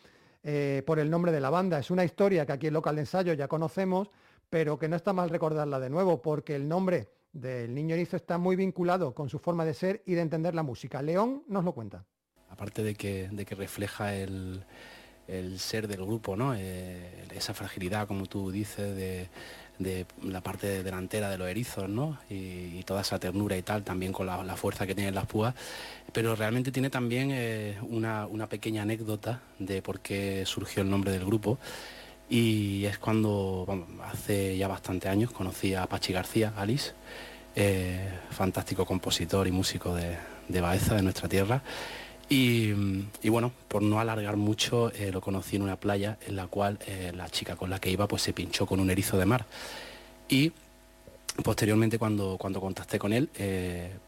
eh, 0.42 0.82
por 0.86 0.98
el 0.98 1.10
nombre 1.10 1.32
de 1.32 1.40
la 1.40 1.50
banda. 1.50 1.78
Es 1.78 1.90
una 1.90 2.04
historia 2.04 2.46
que 2.46 2.52
aquí 2.52 2.66
en 2.68 2.74
Local 2.74 2.94
de 2.94 3.02
Ensayo 3.02 3.32
ya 3.34 3.48
conocemos, 3.48 4.10
pero 4.48 4.78
que 4.78 4.88
no 4.88 4.96
está 4.96 5.12
mal 5.12 5.28
recordarla 5.28 5.80
de 5.80 5.90
nuevo, 5.90 6.22
porque 6.22 6.54
el 6.54 6.68
nombre 6.68 7.08
del 7.32 7.74
niño 7.74 7.94
erizo 7.94 8.16
está 8.16 8.38
muy 8.38 8.56
vinculado 8.56 9.14
con 9.14 9.28
su 9.28 9.38
forma 9.38 9.64
de 9.64 9.74
ser 9.74 10.02
y 10.06 10.14
de 10.14 10.22
entender 10.22 10.54
la 10.54 10.62
música. 10.62 11.02
León 11.02 11.42
nos 11.48 11.64
lo 11.64 11.72
cuenta. 11.72 12.04
Aparte 12.48 12.82
de 12.82 12.94
que, 12.94 13.28
de 13.30 13.44
que 13.44 13.54
refleja 13.54 14.14
el, 14.14 14.64
ser 15.58 15.88
del 15.88 16.02
grupo, 16.04 16.36
¿no? 16.36 16.54
Eh, 16.54 17.24
esa 17.34 17.54
fragilidad, 17.54 18.06
como 18.06 18.26
tú 18.26 18.50
dices, 18.50 18.96
de, 18.96 19.28
la 20.22 20.40
parte 20.40 20.82
delantera 20.82 21.28
de 21.28 21.36
los 21.36 21.48
erizos, 21.48 21.88
¿no? 21.88 22.18
Y, 22.30 22.82
toda 22.84 23.02
esa 23.02 23.18
ternura 23.18 23.56
y 23.56 23.62
tal, 23.62 23.82
también 23.82 24.12
con 24.12 24.26
la, 24.26 24.56
fuerza 24.56 24.86
que 24.86 24.94
tienen 24.94 25.14
las 25.14 25.26
púas. 25.26 25.54
Pero 26.12 26.36
realmente 26.36 26.70
tiene 26.70 26.88
también 26.88 27.30
eh, 27.32 27.76
una, 27.82 28.46
pequeña 28.48 28.82
anécdota 28.82 29.40
de 29.58 29.82
por 29.82 30.00
qué 30.00 30.44
surgió 30.46 30.82
el 30.82 30.90
nombre 30.90 31.10
del 31.12 31.24
grupo. 31.24 31.58
Y 32.28 32.84
es 32.86 32.98
cuando, 32.98 33.86
hace 34.04 34.56
ya 34.56 34.68
bastante 34.68 35.08
años, 35.08 35.30
conocí 35.30 35.74
a 35.74 35.86
Pachi 35.86 36.12
García, 36.12 36.52
Alice, 36.56 36.92
eh, 37.54 38.08
fantástico 38.30 38.84
compositor 38.84 39.46
y 39.46 39.50
músico 39.52 39.94
de, 39.94 40.60
Baeza, 40.60 40.94
de 40.94 41.02
nuestra 41.02 41.28
tierra. 41.28 41.62
Y, 42.28 42.72
bueno, 43.28 43.52
por 43.68 43.82
no 43.82 44.00
alargar 44.00 44.36
mucho, 44.36 44.90
eh, 44.92 45.12
lo 45.12 45.20
conocí 45.20 45.56
en 45.56 45.62
una 45.62 45.76
playa 45.76 46.18
en 46.26 46.34
la 46.34 46.48
cual 46.48 46.78
eh, 46.86 47.12
la 47.14 47.28
chica 47.28 47.54
con 47.54 47.70
la 47.70 47.78
que 47.78 47.90
iba 47.90 48.08
pues 48.08 48.22
se 48.22 48.32
pinchó 48.32 48.66
con 48.66 48.80
un 48.80 48.90
erizo 48.90 49.16
de 49.16 49.26
mar. 49.26 49.46
Y 50.28 50.52
posteriormente 51.44 51.98
cuando, 51.98 52.36
cuando 52.36 52.60
contacté 52.60 52.98
con 52.98 53.12
él, 53.12 53.28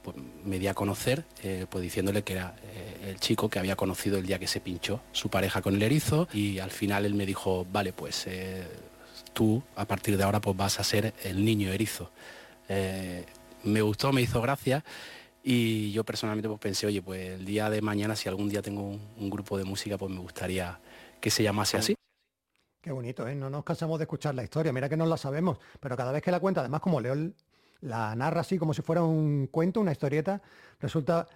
pues, 0.03 0.17
me 0.45 0.59
di 0.59 0.67
a 0.67 0.75
conocer 0.75 1.25
pues 1.69 1.83
diciéndole 1.83 2.23
que 2.23 2.33
era 2.33 2.57
el 3.07 3.21
chico 3.21 3.51
que 3.51 3.59
había 3.59 3.77
conocido 3.77 4.17
el 4.17 4.25
día 4.25 4.39
que 4.39 4.47
se 4.47 4.61
pinchó 4.61 5.03
su 5.13 5.29
pareja 5.29 5.61
con 5.61 5.75
el 5.75 5.83
erizo 5.83 6.27
y 6.33 6.59
al 6.59 6.71
final 6.71 7.05
él 7.05 7.15
me 7.15 7.27
dijo, 7.27 7.67
vale, 7.71 7.93
pues 7.93 8.27
tú 9.35 9.63
a 9.77 9.85
partir 9.85 10.17
de 10.17 10.25
ahora 10.25 10.41
pues 10.41 10.57
vas 10.57 10.81
a 10.81 10.85
ser 10.85 11.13
el 11.23 11.45
niño 11.45 11.71
erizo 11.71 12.11
me 13.65 13.83
gustó, 13.83 14.13
me 14.13 14.23
hizo 14.23 14.41
gracia 14.41 14.85
y 15.51 15.93
yo 15.93 16.05
personalmente 16.05 16.47
pues 16.47 16.61
pensé, 16.61 16.87
oye, 16.87 17.01
pues 17.01 17.31
el 17.31 17.47
día 17.47 17.71
de 17.71 17.81
mañana 17.81 18.15
si 18.15 18.29
algún 18.29 18.51
día 18.51 18.61
tengo 18.61 18.83
un, 18.83 19.31
grupo 19.31 19.57
de 19.57 19.65
música 19.65 19.97
pues 19.97 20.13
me 20.13 20.19
gustaría 20.19 20.79
que 21.23 21.31
se 21.31 21.43
llamase 21.43 21.79
así. 21.79 21.95
Qué 22.83 22.93
bonito, 22.93 23.27
¿eh? 23.27 23.35
No 23.35 23.49
nos 23.49 23.65
cansamos 23.65 23.99
de 23.99 24.03
escuchar 24.03 24.35
la 24.35 24.45
historia, 24.45 24.75
mira 24.75 24.91
que 24.91 24.97
no 24.99 25.07
la 25.07 25.17
sabemos, 25.17 25.59
pero 25.81 25.97
cada 25.97 26.13
vez 26.13 26.23
que 26.23 26.31
la 26.31 26.39
cuenta, 26.39 26.61
además 26.61 26.83
como 26.83 27.01
Leo 27.01 27.33
la 27.81 28.15
narra 28.15 28.43
así 28.43 28.59
como 28.59 28.75
si 28.75 28.83
fuera 28.83 29.03
un 29.03 29.47
cuento, 29.47 29.81
una 29.81 29.93
historieta, 29.93 30.43
resulta 30.81 31.27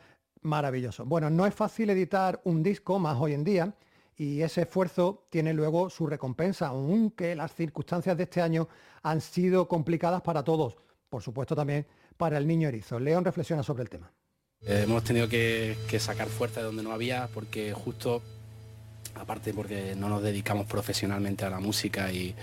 maravilloso. 0.42 1.06
Bueno, 1.06 1.30
no 1.30 1.46
es 1.46 1.54
fácil 1.54 1.88
editar 1.88 2.38
un 2.44 2.62
disco 2.62 2.98
más 2.98 3.16
hoy 3.18 3.32
en 3.32 3.44
día 3.44 3.74
y 4.14 4.42
ese 4.42 4.62
esfuerzo 4.62 5.24
tiene 5.30 5.54
luego 5.54 5.88
su 5.88 6.06
recompensa, 6.06 6.66
aunque 6.66 7.34
las 7.34 7.54
circunstancias 7.54 8.14
de 8.18 8.24
este 8.24 8.42
año 8.42 8.68
han 9.02 9.22
sido 9.22 9.68
complicadas 9.68 10.20
para 10.20 10.44
todos, 10.44 10.76
por 11.08 11.22
supuesto 11.22 11.56
también 11.56 11.86
para 12.16 12.38
el 12.38 12.46
niño 12.46 12.68
erizo. 12.68 12.98
León 12.98 13.24
reflexiona 13.24 13.62
sobre 13.62 13.82
el 13.82 13.90
tema. 13.90 14.12
Eh, 14.64 14.82
hemos 14.84 15.02
tenido 15.02 15.28
que, 15.28 15.76
sacar 15.98 16.28
fuerza 16.28 16.60
de 16.60 16.66
donde 16.66 16.82
no 16.82 16.92
había 16.92 17.28
porque 17.34 17.72
justo 17.72 18.22
aparte 19.14 19.52
porque 19.52 19.94
no 19.96 20.08
nos 20.08 20.22
dedicamos 20.22 20.66
profesionalmente 20.66 21.44
a 21.44 21.50
la 21.50 21.60
música 21.60 22.12
y, 22.12 22.34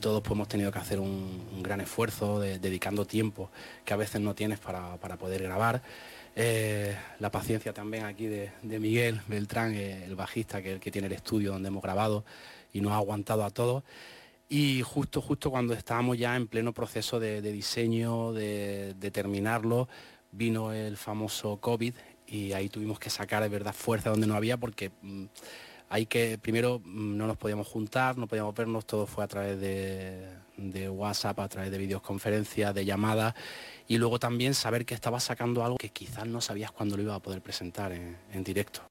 todos 0.00 0.22
pues, 0.22 0.32
hemos 0.32 0.48
tenido 0.48 0.72
que 0.72 0.78
hacer 0.78 1.00
un, 1.00 1.62
gran 1.62 1.80
esfuerzo 1.80 2.40
dedicando 2.40 3.04
tiempo 3.04 3.50
que 3.84 3.94
a 3.94 3.96
veces 3.96 4.20
no 4.20 4.34
tienes 4.34 4.58
para, 4.58 4.96
poder 4.96 5.42
grabar. 5.42 5.82
Eh, 6.36 6.96
la 7.20 7.30
paciencia 7.30 7.72
también 7.72 8.04
aquí 8.04 8.26
de, 8.26 8.50
Miguel 8.62 9.20
Beltrán, 9.28 9.74
eh, 9.74 10.04
el 10.04 10.16
bajista 10.16 10.62
que, 10.62 10.80
que 10.80 10.90
tiene 10.90 11.06
el 11.06 11.12
estudio 11.12 11.52
donde 11.52 11.68
hemos 11.68 11.82
grabado 11.82 12.24
y 12.72 12.80
nos 12.80 12.92
ha 12.92 12.96
aguantado 12.96 13.44
a 13.44 13.50
todos. 13.50 13.84
Y 14.48 14.82
justo, 14.82 15.20
justo 15.20 15.50
cuando 15.50 15.74
estábamos 15.74 16.18
ya 16.18 16.36
en 16.36 16.46
pleno 16.46 16.72
proceso 16.72 17.18
de, 17.18 17.40
diseño, 17.40 18.32
de, 18.32 19.10
terminarlo, 19.12 19.88
vino 20.32 20.72
el 20.72 20.96
famoso 20.96 21.58
COVID 21.58 21.94
y 22.26 22.52
ahí 22.52 22.68
tuvimos 22.68 22.98
que 22.98 23.10
sacar 23.10 23.42
de 23.42 23.48
verdad 23.48 23.72
fuerza 23.72 24.10
donde 24.10 24.26
no 24.26 24.34
había 24.34 24.56
porque 24.56 24.90
mm, 25.02 25.24
hay 25.88 26.06
que, 26.06 26.38
primero 26.38 26.80
mm, 26.84 27.16
no 27.16 27.26
nos 27.26 27.36
podíamos 27.36 27.68
juntar, 27.68 28.18
no 28.18 28.26
podíamos 28.26 28.54
vernos, 28.54 28.86
todo 28.86 29.06
fue 29.06 29.24
a 29.24 29.28
través 29.28 29.60
de, 29.60 30.88
WhatsApp, 30.88 31.38
a 31.40 31.48
través 31.48 31.70
de 31.70 31.78
videoconferencias, 31.78 32.74
de 32.74 32.84
llamadas 32.84 33.34
y 33.88 33.98
luego 33.98 34.18
también 34.18 34.54
saber 34.54 34.84
que 34.86 34.94
estaba 34.94 35.20
sacando 35.20 35.64
algo 35.64 35.76
que 35.76 35.90
quizás 35.90 36.26
no 36.26 36.40
sabías 36.40 36.70
cuándo 36.70 36.96
lo 36.96 37.02
iba 37.02 37.14
a 37.14 37.20
poder 37.20 37.42
presentar 37.42 37.92
en 37.92 38.44
directo. 38.44 38.82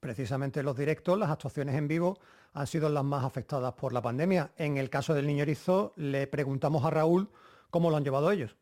Precisamente 0.00 0.62
los 0.62 0.76
directos, 0.76 1.18
las 1.18 1.30
actuaciones 1.30 1.74
en 1.74 1.88
vivo, 1.88 2.18
han 2.52 2.66
sido 2.66 2.88
las 2.88 3.04
más 3.04 3.24
afectadas 3.24 3.74
por 3.74 3.92
la 3.92 4.02
pandemia. 4.02 4.50
En 4.56 4.76
el 4.76 4.90
caso 4.90 5.14
del 5.14 5.26
niño 5.26 5.42
erizo, 5.42 5.92
le 5.96 6.26
preguntamos 6.26 6.84
a 6.84 6.90
Raúl 6.90 7.28
cómo 7.70 7.90
lo 7.90 7.96
han 7.96 8.04
llevado 8.04 8.30
ellos. 8.30 8.56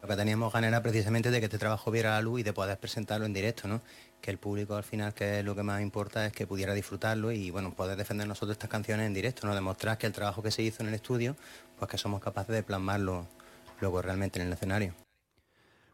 Lo 0.00 0.08
que 0.08 0.16
teníamos 0.16 0.52
ganas 0.52 0.68
era 0.68 0.82
precisamente 0.82 1.30
de 1.30 1.38
que 1.38 1.44
este 1.44 1.58
trabajo 1.58 1.92
viera 1.92 2.10
la 2.10 2.22
luz 2.22 2.40
y 2.40 2.42
de 2.42 2.52
poder 2.52 2.76
presentarlo 2.76 3.24
en 3.24 3.32
directo, 3.32 3.68
¿no? 3.68 3.82
Que 4.20 4.32
el 4.32 4.38
público 4.38 4.74
al 4.74 4.82
final, 4.82 5.14
que 5.14 5.38
es 5.38 5.44
lo 5.44 5.54
que 5.54 5.62
más 5.62 5.80
importa, 5.80 6.26
es 6.26 6.32
que 6.32 6.44
pudiera 6.44 6.74
disfrutarlo 6.74 7.30
y 7.30 7.52
bueno, 7.52 7.72
poder 7.72 7.96
defender 7.96 8.26
nosotros 8.26 8.56
estas 8.56 8.68
canciones 8.68 9.06
en 9.06 9.14
directo, 9.14 9.46
¿no? 9.46 9.54
Demostrar 9.54 9.98
que 9.98 10.08
el 10.08 10.12
trabajo 10.12 10.42
que 10.42 10.50
se 10.50 10.62
hizo 10.62 10.82
en 10.82 10.88
el 10.88 10.94
estudio, 10.94 11.36
pues 11.78 11.88
que 11.88 11.98
somos 11.98 12.20
capaces 12.20 12.52
de 12.52 12.64
plasmarlo 12.64 13.28
luego 13.80 14.02
realmente 14.02 14.40
en 14.40 14.48
el 14.48 14.52
escenario. 14.52 14.92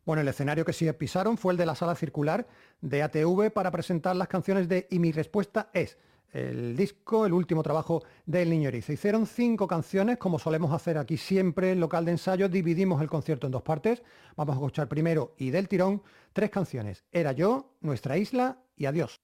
Bueno, 0.06 0.22
el 0.22 0.28
escenario 0.28 0.64
que 0.64 0.72
sí 0.72 0.90
pisaron 0.92 1.36
fue 1.36 1.52
el 1.52 1.58
de 1.58 1.66
la 1.66 1.74
sala 1.74 1.94
circular 1.94 2.46
de 2.80 3.02
ATV 3.02 3.50
para 3.52 3.70
presentar 3.70 4.16
las 4.16 4.28
canciones 4.28 4.66
de 4.66 4.86
Y 4.90 5.00
mi 5.00 5.12
respuesta 5.12 5.68
es. 5.74 5.98
El 6.32 6.76
disco, 6.76 7.26
el 7.26 7.32
último 7.32 7.62
trabajo 7.62 8.02
del 8.26 8.50
Niño 8.50 8.68
Erizo. 8.68 8.92
Hicieron 8.92 9.26
cinco 9.26 9.66
canciones, 9.66 10.18
como 10.18 10.38
solemos 10.38 10.72
hacer 10.72 10.98
aquí 10.98 11.16
siempre 11.16 11.72
en 11.72 11.80
local 11.80 12.04
de 12.04 12.12
ensayo, 12.12 12.48
dividimos 12.48 13.00
el 13.00 13.08
concierto 13.08 13.46
en 13.46 13.52
dos 13.52 13.62
partes. 13.62 14.02
Vamos 14.36 14.54
a 14.54 14.58
escuchar 14.58 14.88
primero 14.88 15.34
y 15.38 15.50
del 15.50 15.68
tirón 15.68 16.02
tres 16.32 16.50
canciones. 16.50 17.04
Era 17.12 17.32
yo, 17.32 17.72
Nuestra 17.80 18.18
Isla 18.18 18.58
y 18.76 18.86
Adiós. 18.86 19.20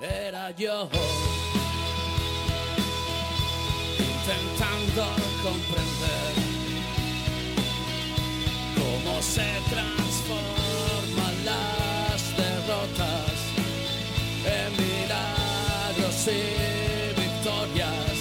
Era 0.00 0.50
yo 0.50 0.90
intentando 4.24 5.04
comprender 5.42 6.32
cómo 8.74 9.20
se 9.20 9.48
transforman 9.68 11.34
las 11.44 12.34
derrotas 12.34 13.36
en 14.46 14.70
milagros 14.82 16.16
y 16.28 16.42
victorias. 17.20 18.16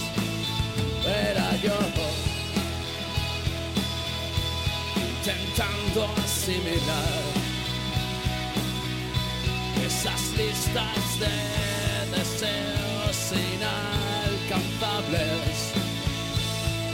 Era 1.06 1.48
yo 1.62 1.78
intentando 4.98 6.00
asimilar 6.22 7.24
esas 9.86 10.22
listas 10.36 11.20
de 11.20 11.36
deseos 12.18 13.18
inalcanzables 14.52 15.83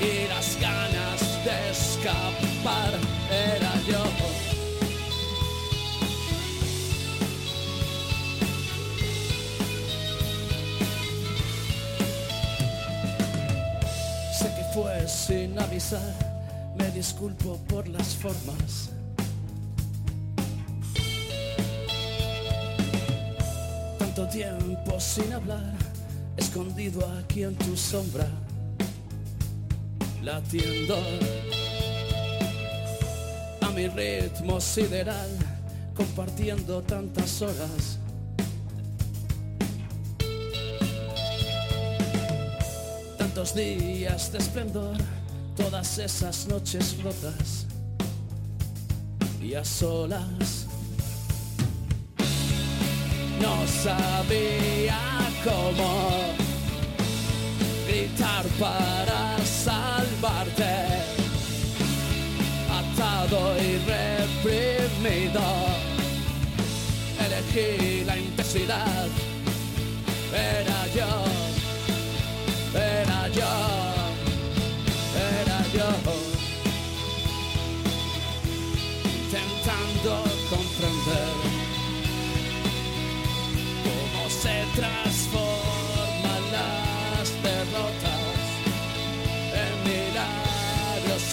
y 0.01 0.27
las 0.27 0.57
ganas 0.59 1.21
de 1.43 1.71
escapar 1.71 2.93
era 3.29 3.73
yo. 3.87 4.03
Sé 14.37 14.45
que 14.55 14.63
fue 14.73 15.07
sin 15.07 15.59
avisar, 15.59 16.13
me 16.77 16.89
disculpo 16.91 17.57
por 17.67 17.87
las 17.87 18.15
formas. 18.15 18.91
Tanto 23.97 24.27
tiempo 24.29 24.99
sin 24.99 25.33
hablar, 25.33 25.73
escondido 26.37 27.05
aquí 27.19 27.43
en 27.43 27.55
tu 27.55 27.75
sombra 27.75 28.27
latiendo 30.31 30.95
a 33.61 33.69
mi 33.71 33.87
ritmo 33.87 34.61
sideral, 34.61 35.29
compartiendo 35.95 36.83
tantas 36.83 37.41
horas. 37.41 37.97
Tantos 43.17 43.55
días 43.55 44.31
de 44.31 44.37
esplendor, 44.37 44.97
todas 45.57 45.97
esas 45.97 46.45
noches 46.47 47.01
rotas 47.01 47.65
y 49.41 49.55
a 49.55 49.65
solas. 49.65 50.67
No 53.41 53.55
sabía 53.83 54.99
cómo 55.43 55.89
gritar 57.87 58.45
para 58.59 59.37
salvarte, 60.19 60.63
atado 62.69 63.55
y 63.57 63.77
reprimido. 63.87 65.41
Elegí 67.25 68.03
la 68.05 68.17
intensidad, 68.17 69.07
era 70.33 70.87
yo, 70.95 71.18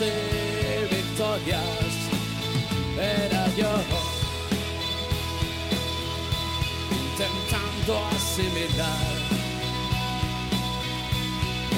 y 0.00 0.10
victorias. 0.94 1.62
Era 2.98 3.46
yo 3.56 3.72
intentando 6.90 8.06
asimilar 8.14 9.16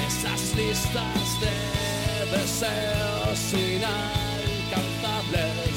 esas 0.07 0.41
listas 0.55 1.39
de 1.39 1.55
deseos 2.37 3.39
inalcanzables 3.53 5.75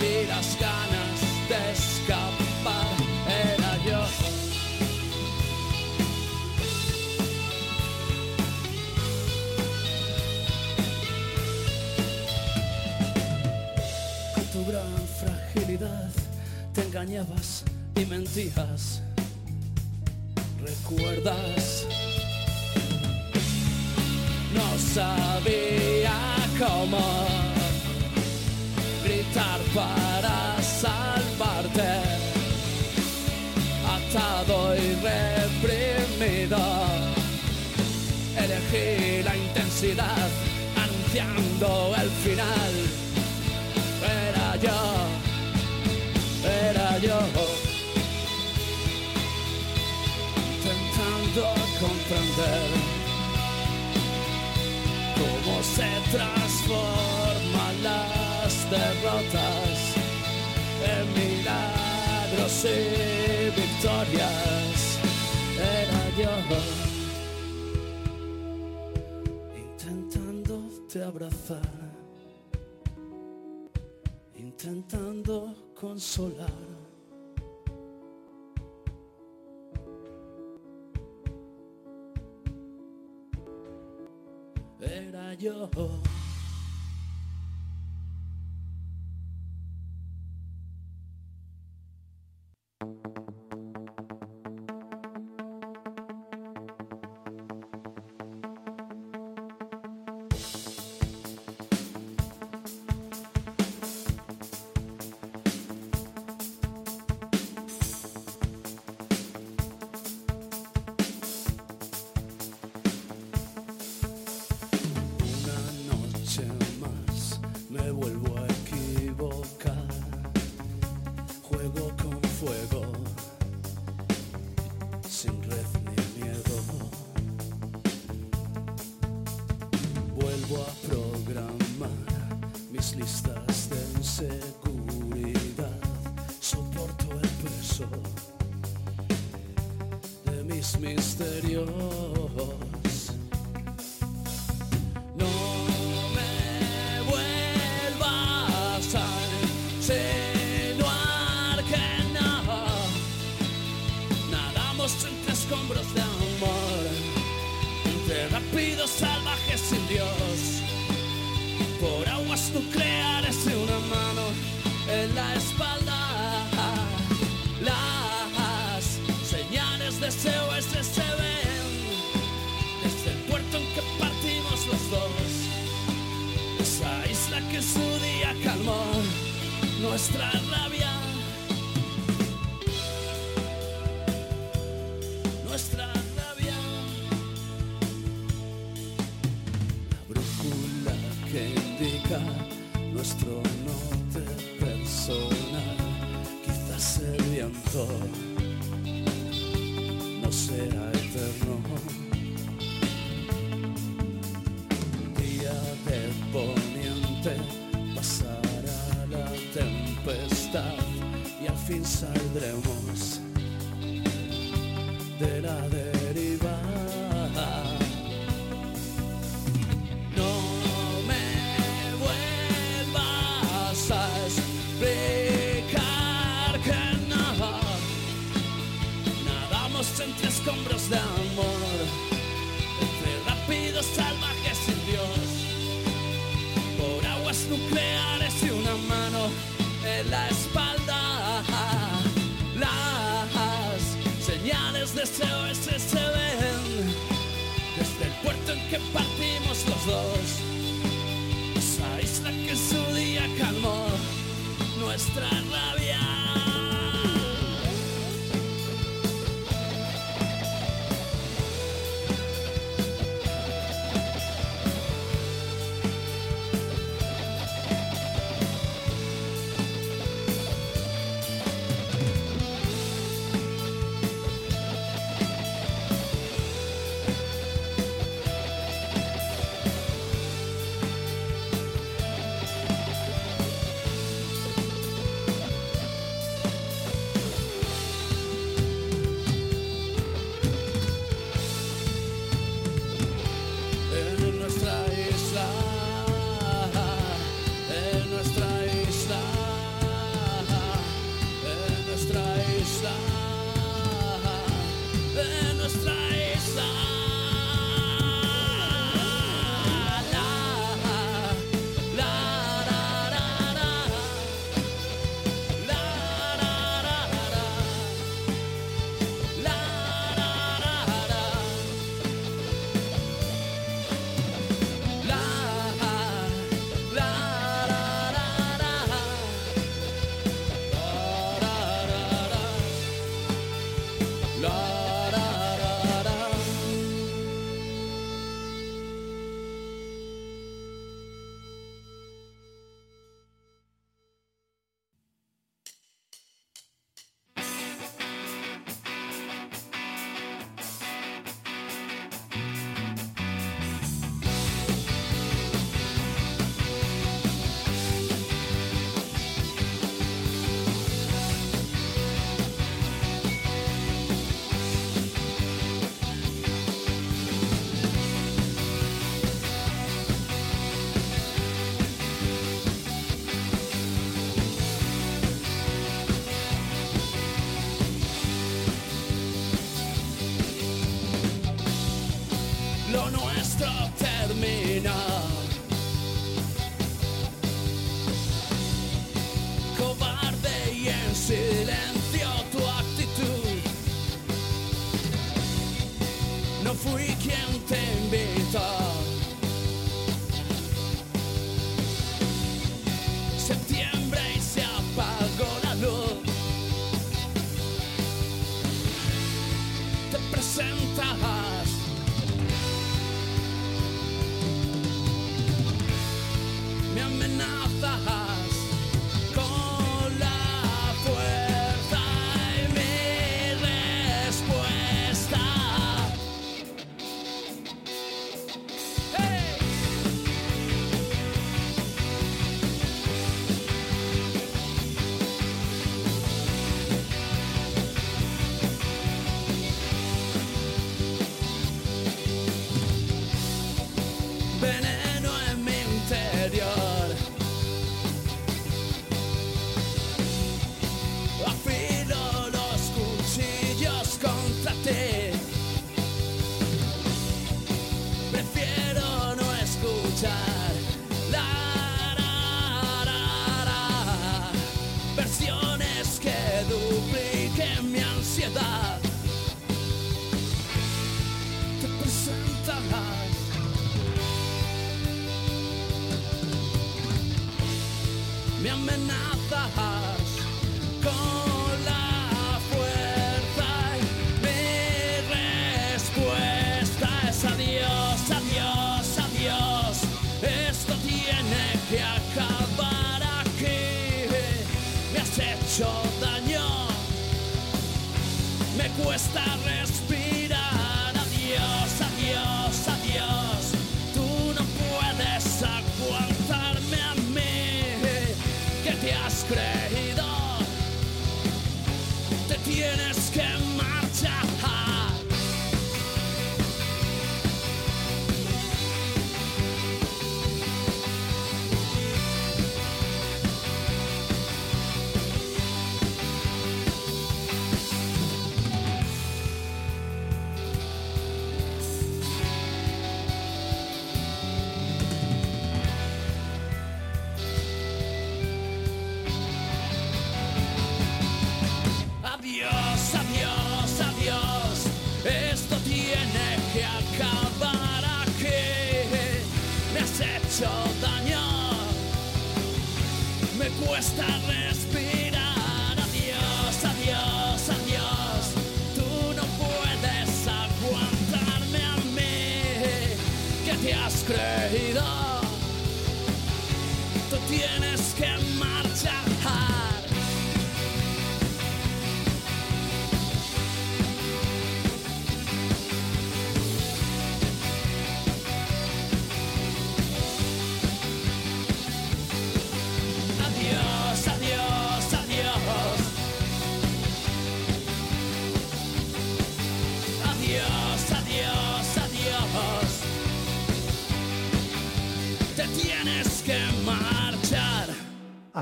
y 0.00 0.26
las 0.26 0.48
ganas 0.58 1.20
de 1.48 1.60
escapar. 1.72 2.43
Te 16.74 16.82
engañabas 16.82 17.64
y 17.94 18.04
mentías. 18.06 19.00
¿Recuerdas? 20.60 21.86
No 24.52 24.78
sabía 24.78 26.12
cómo 26.58 27.26
gritar 29.04 29.60
para 29.74 30.60
salvarte, 30.62 31.92
atado 33.96 34.74
y 34.76 34.94
reprimido. 35.10 36.58
Elegí 38.36 39.22
la 39.22 39.36
intensidad 39.36 40.28
anunciando 40.76 41.94
el 42.00 42.10
final. 42.10 42.72
Era 44.02 44.56
yo, 44.56 45.13
yo, 47.06 47.18
comprender 51.80 52.70
cómo 55.18 55.62
se 55.62 55.90
transforman 56.12 57.82
las 57.82 58.70
derrotas 58.70 59.76
en 60.92 61.04
milagros 61.14 62.64
y 62.64 63.50
victorias. 63.60 64.98
Era 65.58 66.02
yo 66.18 66.34
intentándote 69.56 71.04
abrazar, 71.04 71.70
intentando 74.36 75.54
consolar. 75.74 76.83
Era 85.44 85.68
yo. 85.76 86.23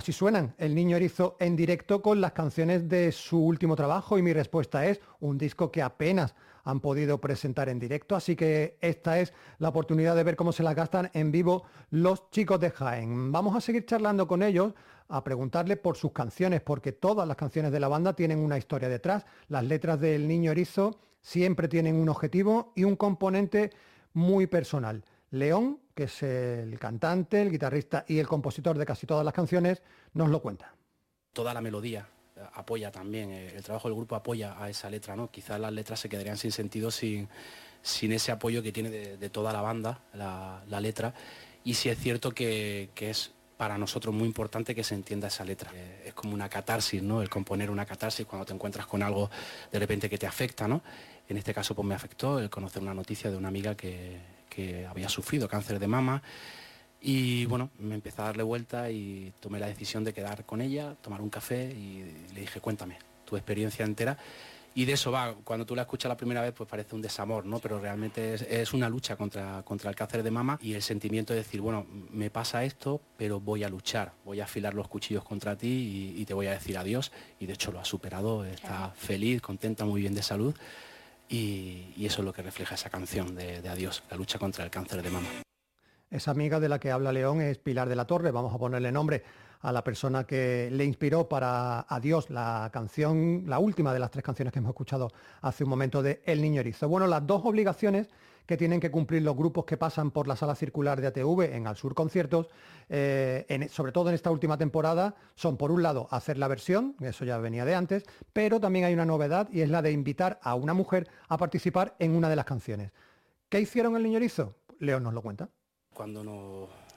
Así 0.03 0.11
suenan 0.11 0.53
El 0.59 0.75
Niño 0.75 0.97
Erizo 0.97 1.37
en 1.39 1.55
directo 1.55 2.03
con 2.03 2.21
las 2.21 2.33
canciones 2.33 2.89
de 2.89 3.13
su 3.13 3.39
último 3.39 3.77
trabajo 3.77 4.19
y 4.19 4.23
mi 4.23 4.33
respuesta 4.33 4.85
es 4.85 5.01
un 5.21 5.39
disco 5.39 5.71
que 5.71 5.81
apenas 5.81 6.35
han 6.65 6.81
podido 6.81 7.21
presentar 7.21 7.69
en 7.69 7.79
directo, 7.79 8.17
así 8.17 8.35
que 8.35 8.79
esta 8.81 9.21
es 9.21 9.33
la 9.59 9.69
oportunidad 9.69 10.17
de 10.17 10.25
ver 10.25 10.35
cómo 10.35 10.51
se 10.51 10.65
las 10.65 10.75
gastan 10.75 11.09
en 11.15 11.31
vivo 11.31 11.63
los 11.91 12.29
chicos 12.31 12.59
de 12.59 12.71
Jaén. 12.71 13.31
Vamos 13.31 13.55
a 13.55 13.61
seguir 13.61 13.87
charlando 13.87 14.27
con 14.27 14.43
ellos, 14.43 14.75
a 15.07 15.23
preguntarles 15.23 15.79
por 15.79 15.97
sus 15.97 16.11
canciones, 16.11 16.63
porque 16.63 16.91
todas 16.91 17.29
las 17.29 17.37
canciones 17.37 17.71
de 17.71 17.79
la 17.79 17.87
banda 17.87 18.17
tienen 18.17 18.41
una 18.41 18.59
historia 18.59 18.89
detrás. 18.89 19.25
Las 19.47 19.63
letras 19.63 20.01
del 20.01 20.27
Niño 20.27 20.51
Erizo 20.51 20.99
siempre 21.21 21.69
tienen 21.69 21.95
un 21.95 22.09
objetivo 22.09 22.73
y 22.75 22.83
un 22.83 22.97
componente 22.97 23.71
muy 24.15 24.49
personal. 24.49 25.05
León, 25.31 25.79
que 25.95 26.05
es 26.05 26.23
el 26.23 26.79
cantante, 26.79 27.43
el 27.43 27.51
guitarrista 27.51 28.05
y 28.09 28.19
el 28.19 28.27
compositor 28.27 28.79
de 28.79 28.87
casi 28.87 29.07
todas 29.07 29.25
las 29.25 29.35
canciones, 29.35 29.83
nos 30.15 30.29
lo 30.31 30.41
cuenta. 30.41 30.75
toda 31.33 31.55
la 31.55 31.61
melodía 31.61 32.07
eh, 32.37 32.41
apoya 32.55 32.91
también, 32.91 33.31
eh, 33.31 33.53
el 33.57 33.63
trabajo 33.63 33.89
del 33.89 33.97
grupo 33.97 34.15
apoya 34.15 34.63
a 34.63 34.69
esa 34.69 34.89
letra, 34.91 35.17
¿no? 35.17 35.31
Quizás 35.31 35.59
las 35.61 35.73
letras 35.73 36.01
se 36.01 36.09
quedarían 36.09 36.37
sin 36.37 36.53
sentido 36.53 36.91
sin, 36.91 37.29
sin 37.83 38.13
ese 38.13 38.33
apoyo 38.33 38.63
que 38.63 38.73
tiene 38.73 38.91
de, 38.91 39.17
de 39.17 39.31
toda 39.31 39.53
la 39.53 39.61
banda, 39.61 40.01
la, 40.15 40.63
la 40.69 40.81
letra. 40.81 41.15
Y 41.65 41.75
sí 41.75 41.89
es 41.89 41.99
cierto 41.99 42.33
que, 42.33 42.91
que 42.95 43.11
es 43.11 43.33
para 43.57 43.79
nosotros 43.79 44.13
muy 44.15 44.27
importante 44.27 44.75
que 44.75 44.83
se 44.83 44.95
entienda 44.95 45.29
esa 45.29 45.45
letra. 45.45 45.71
Eh, 45.75 46.05
es 46.09 46.15
como 46.15 46.35
una 46.35 46.49
catarsis, 46.49 47.03
¿no? 47.03 47.23
El 47.23 47.29
componer 47.29 47.71
una 47.71 47.87
catarsis 47.87 48.27
cuando 48.27 48.45
te 48.45 48.53
encuentras 48.53 48.87
con 48.87 49.03
algo 49.03 49.31
de 49.71 49.79
repente 49.79 50.11
que 50.11 50.19
te 50.19 50.27
afecta, 50.27 50.67
¿no? 50.67 50.83
En 51.29 51.37
este 51.37 51.55
caso 51.55 51.75
pues 51.75 51.87
me 51.87 51.95
afectó 51.95 52.39
el 52.41 52.51
conocer 52.51 52.83
una 52.83 52.93
noticia 52.95 53.31
de 53.31 53.37
una 53.37 53.49
amiga 53.49 53.77
que, 53.77 54.19
que 54.55 54.87
había 54.87 55.09
sufrido 55.09 55.49
cáncer 55.49 55.79
de 55.79 55.87
mama 55.87 56.23
y 57.01 57.47
bueno, 57.47 57.71
me 57.79 57.97
empecé 57.97 58.23
a 58.23 58.27
darle 58.27 58.45
vuelta 58.45 58.91
y 58.91 59.33
tomé 59.41 59.59
la 59.59 59.67
decisión 59.67 60.05
de 60.05 60.13
quedar 60.13 60.45
con 60.45 60.61
ella, 60.61 60.95
tomar 61.01 61.21
un 61.21 61.31
café 61.31 61.65
y 61.65 62.05
le 62.33 62.41
dije, 62.43 62.61
cuéntame 62.61 62.99
tu 63.25 63.37
experiencia 63.37 63.85
entera. 63.85 64.17
Y 64.75 64.87
de 64.87 64.93
eso 64.93 65.11
va, 65.11 65.35
cuando 65.45 65.67
tú 65.67 65.75
la 65.75 65.83
escuchas 65.83 66.09
la 66.09 66.17
primera 66.17 66.41
vez 66.41 66.55
pues 66.57 66.69
parece 66.69 66.95
un 66.95 67.03
desamor, 67.03 67.45
¿no? 67.45 67.59
Pero 67.59 67.79
realmente 67.79 68.35
es, 68.35 68.43
es 68.43 68.73
una 68.73 68.89
lucha 68.89 69.17
contra, 69.17 69.63
contra 69.65 69.91
el 69.91 69.97
cáncer 69.97 70.23
de 70.23 70.31
mama 70.31 70.59
y 70.63 70.75
el 70.75 70.83
sentimiento 70.83 71.35
de 71.35 71.41
decir, 71.41 71.61
bueno, 71.61 71.87
me 72.11 72.31
pasa 72.31 72.65
esto, 72.65 73.03
pero 73.19 73.41
voy 73.41 73.65
a 73.65 73.69
luchar, 73.69 74.13
voy 74.25 74.41
a 74.41 74.45
afilar 74.45 74.73
los 74.73 74.89
cuchillos 74.89 75.25
contra 75.25 75.57
ti 75.57 76.15
y, 76.17 76.23
y 76.23 76.25
te 76.25 76.33
voy 76.35 76.47
a 76.47 76.53
decir 76.53 76.79
adiós. 76.79 77.13
Y 77.41 77.47
de 77.47 77.55
hecho 77.55 77.73
lo 77.73 77.81
ha 77.81 77.85
superado, 77.85 78.45
está 78.45 78.93
feliz, 78.97 79.43
contenta, 79.43 79.85
muy 79.85 80.01
bien 80.01 80.15
de 80.15 80.23
salud. 80.23 80.55
Y, 81.33 82.05
eso 82.05 82.21
es 82.21 82.27
lo 82.27 82.33
que 82.33 82.43
refleja 82.43 82.75
esa 82.75 82.91
canción 82.91 83.35
de, 83.35 83.63
de 83.63 83.69
adiós, 83.69 84.03
la 84.11 84.19
lucha 84.19 84.39
contra 84.39 84.65
el 84.65 84.71
cáncer 84.71 85.03
de 85.03 85.11
mama. 85.11 85.29
Esa 86.11 86.31
amiga 86.31 86.61
de 86.61 86.69
la 86.69 86.79
que 86.79 86.91
habla 86.91 87.11
León 87.11 87.41
es 87.41 87.57
Pilar 87.57 87.89
de 87.89 87.97
la 87.97 88.07
Torre, 88.07 88.31
vamos 88.31 88.55
a 88.55 88.59
ponerle 88.59 88.93
nombre 88.93 89.23
a 89.63 89.73
la 89.73 89.83
persona 89.83 90.25
que 90.25 90.69
le 90.71 90.85
inspiró 90.85 91.29
para 91.29 91.87
Adiós, 91.89 92.29
la 92.29 92.69
canción, 92.73 93.45
la 93.47 93.61
última 93.61 93.95
de 93.95 94.01
las 94.01 94.11
tres 94.11 94.23
canciones 94.23 94.53
que 94.53 94.59
hemos 94.59 94.71
escuchado 94.71 95.11
hace 95.41 95.65
un 95.65 95.71
momento 95.71 96.03
de 96.03 96.21
El 96.27 96.43
Niño 96.43 96.61
Erizo. 96.61 96.87
Bueno, 96.89 97.07
las 97.07 97.27
dos 97.27 97.43
obligaciones 97.45 98.09
que 98.47 98.57
tienen 98.57 98.81
que 98.81 98.91
cumplir 98.91 99.23
los 99.23 99.37
grupos 99.37 99.65
que 99.65 99.77
pasan 99.77 100.11
por 100.11 100.27
la 100.27 100.37
sala 100.37 100.55
circular 100.55 101.01
de 101.01 101.09
ATV 101.09 101.55
en 101.55 101.67
Al 101.67 101.77
Sur 101.77 101.95
Conciertos, 101.95 102.49
eh, 102.89 103.69
sobre 103.71 103.93
todo 103.93 104.09
en 104.09 104.15
esta 104.15 104.31
última 104.31 104.59
temporada, 104.59 105.15
son 105.35 105.57
por 105.57 105.71
un 105.71 105.83
lado 105.83 106.09
hacer 106.11 106.39
la 106.39 106.49
versión, 106.49 106.97
eso 107.01 107.25
ya 107.25 107.39
venía 107.39 107.65
de 107.65 107.75
antes, 107.75 108.05
pero 108.33 108.61
también 108.61 108.85
hay 108.85 108.95
una 108.95 109.05
novedad 109.05 109.49
y 109.53 109.61
es 109.61 109.71
la 109.71 109.83
de 109.83 109.93
invitar 109.93 110.41
a 110.43 110.55
una 110.55 110.75
mujer 110.75 111.09
a 111.29 111.37
participar 111.37 111.95
en 111.99 112.15
una 112.15 112.29
de 112.29 112.37
las 112.37 112.45
canciones. 112.45 112.91
¿Qué 113.49 113.61
hicieron 113.61 113.97
El 113.97 114.03
Niño 114.03 114.17
Erizo? 114.17 114.55
León 114.79 115.05
nos 115.05 115.15
lo 115.15 115.23
cuenta. 115.23 115.49
Cuando 115.95 116.25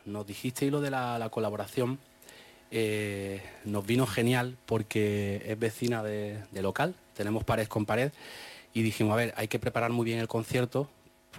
nos, 0.05 0.25
dijisteis 0.25 0.71
lo 0.71 0.81
de 0.81 0.89
la, 0.89 1.19
la 1.19 1.29
colaboración, 1.29 1.99
eh, 2.71 3.41
nos 3.65 3.85
vino 3.85 4.07
genial 4.07 4.57
porque 4.65 5.43
es 5.45 5.59
vecina 5.59 6.01
de 6.01 6.61
local, 6.61 6.95
tenemos 7.13 7.43
pared 7.43 7.67
con 7.67 7.85
pared 7.85 8.11
y 8.73 8.81
dijimos, 8.81 9.13
a 9.13 9.15
ver, 9.15 9.33
hay 9.37 9.47
que 9.47 9.59
preparar 9.59 9.91
muy 9.91 10.05
bien 10.05 10.19
el 10.19 10.27
concierto 10.27 10.89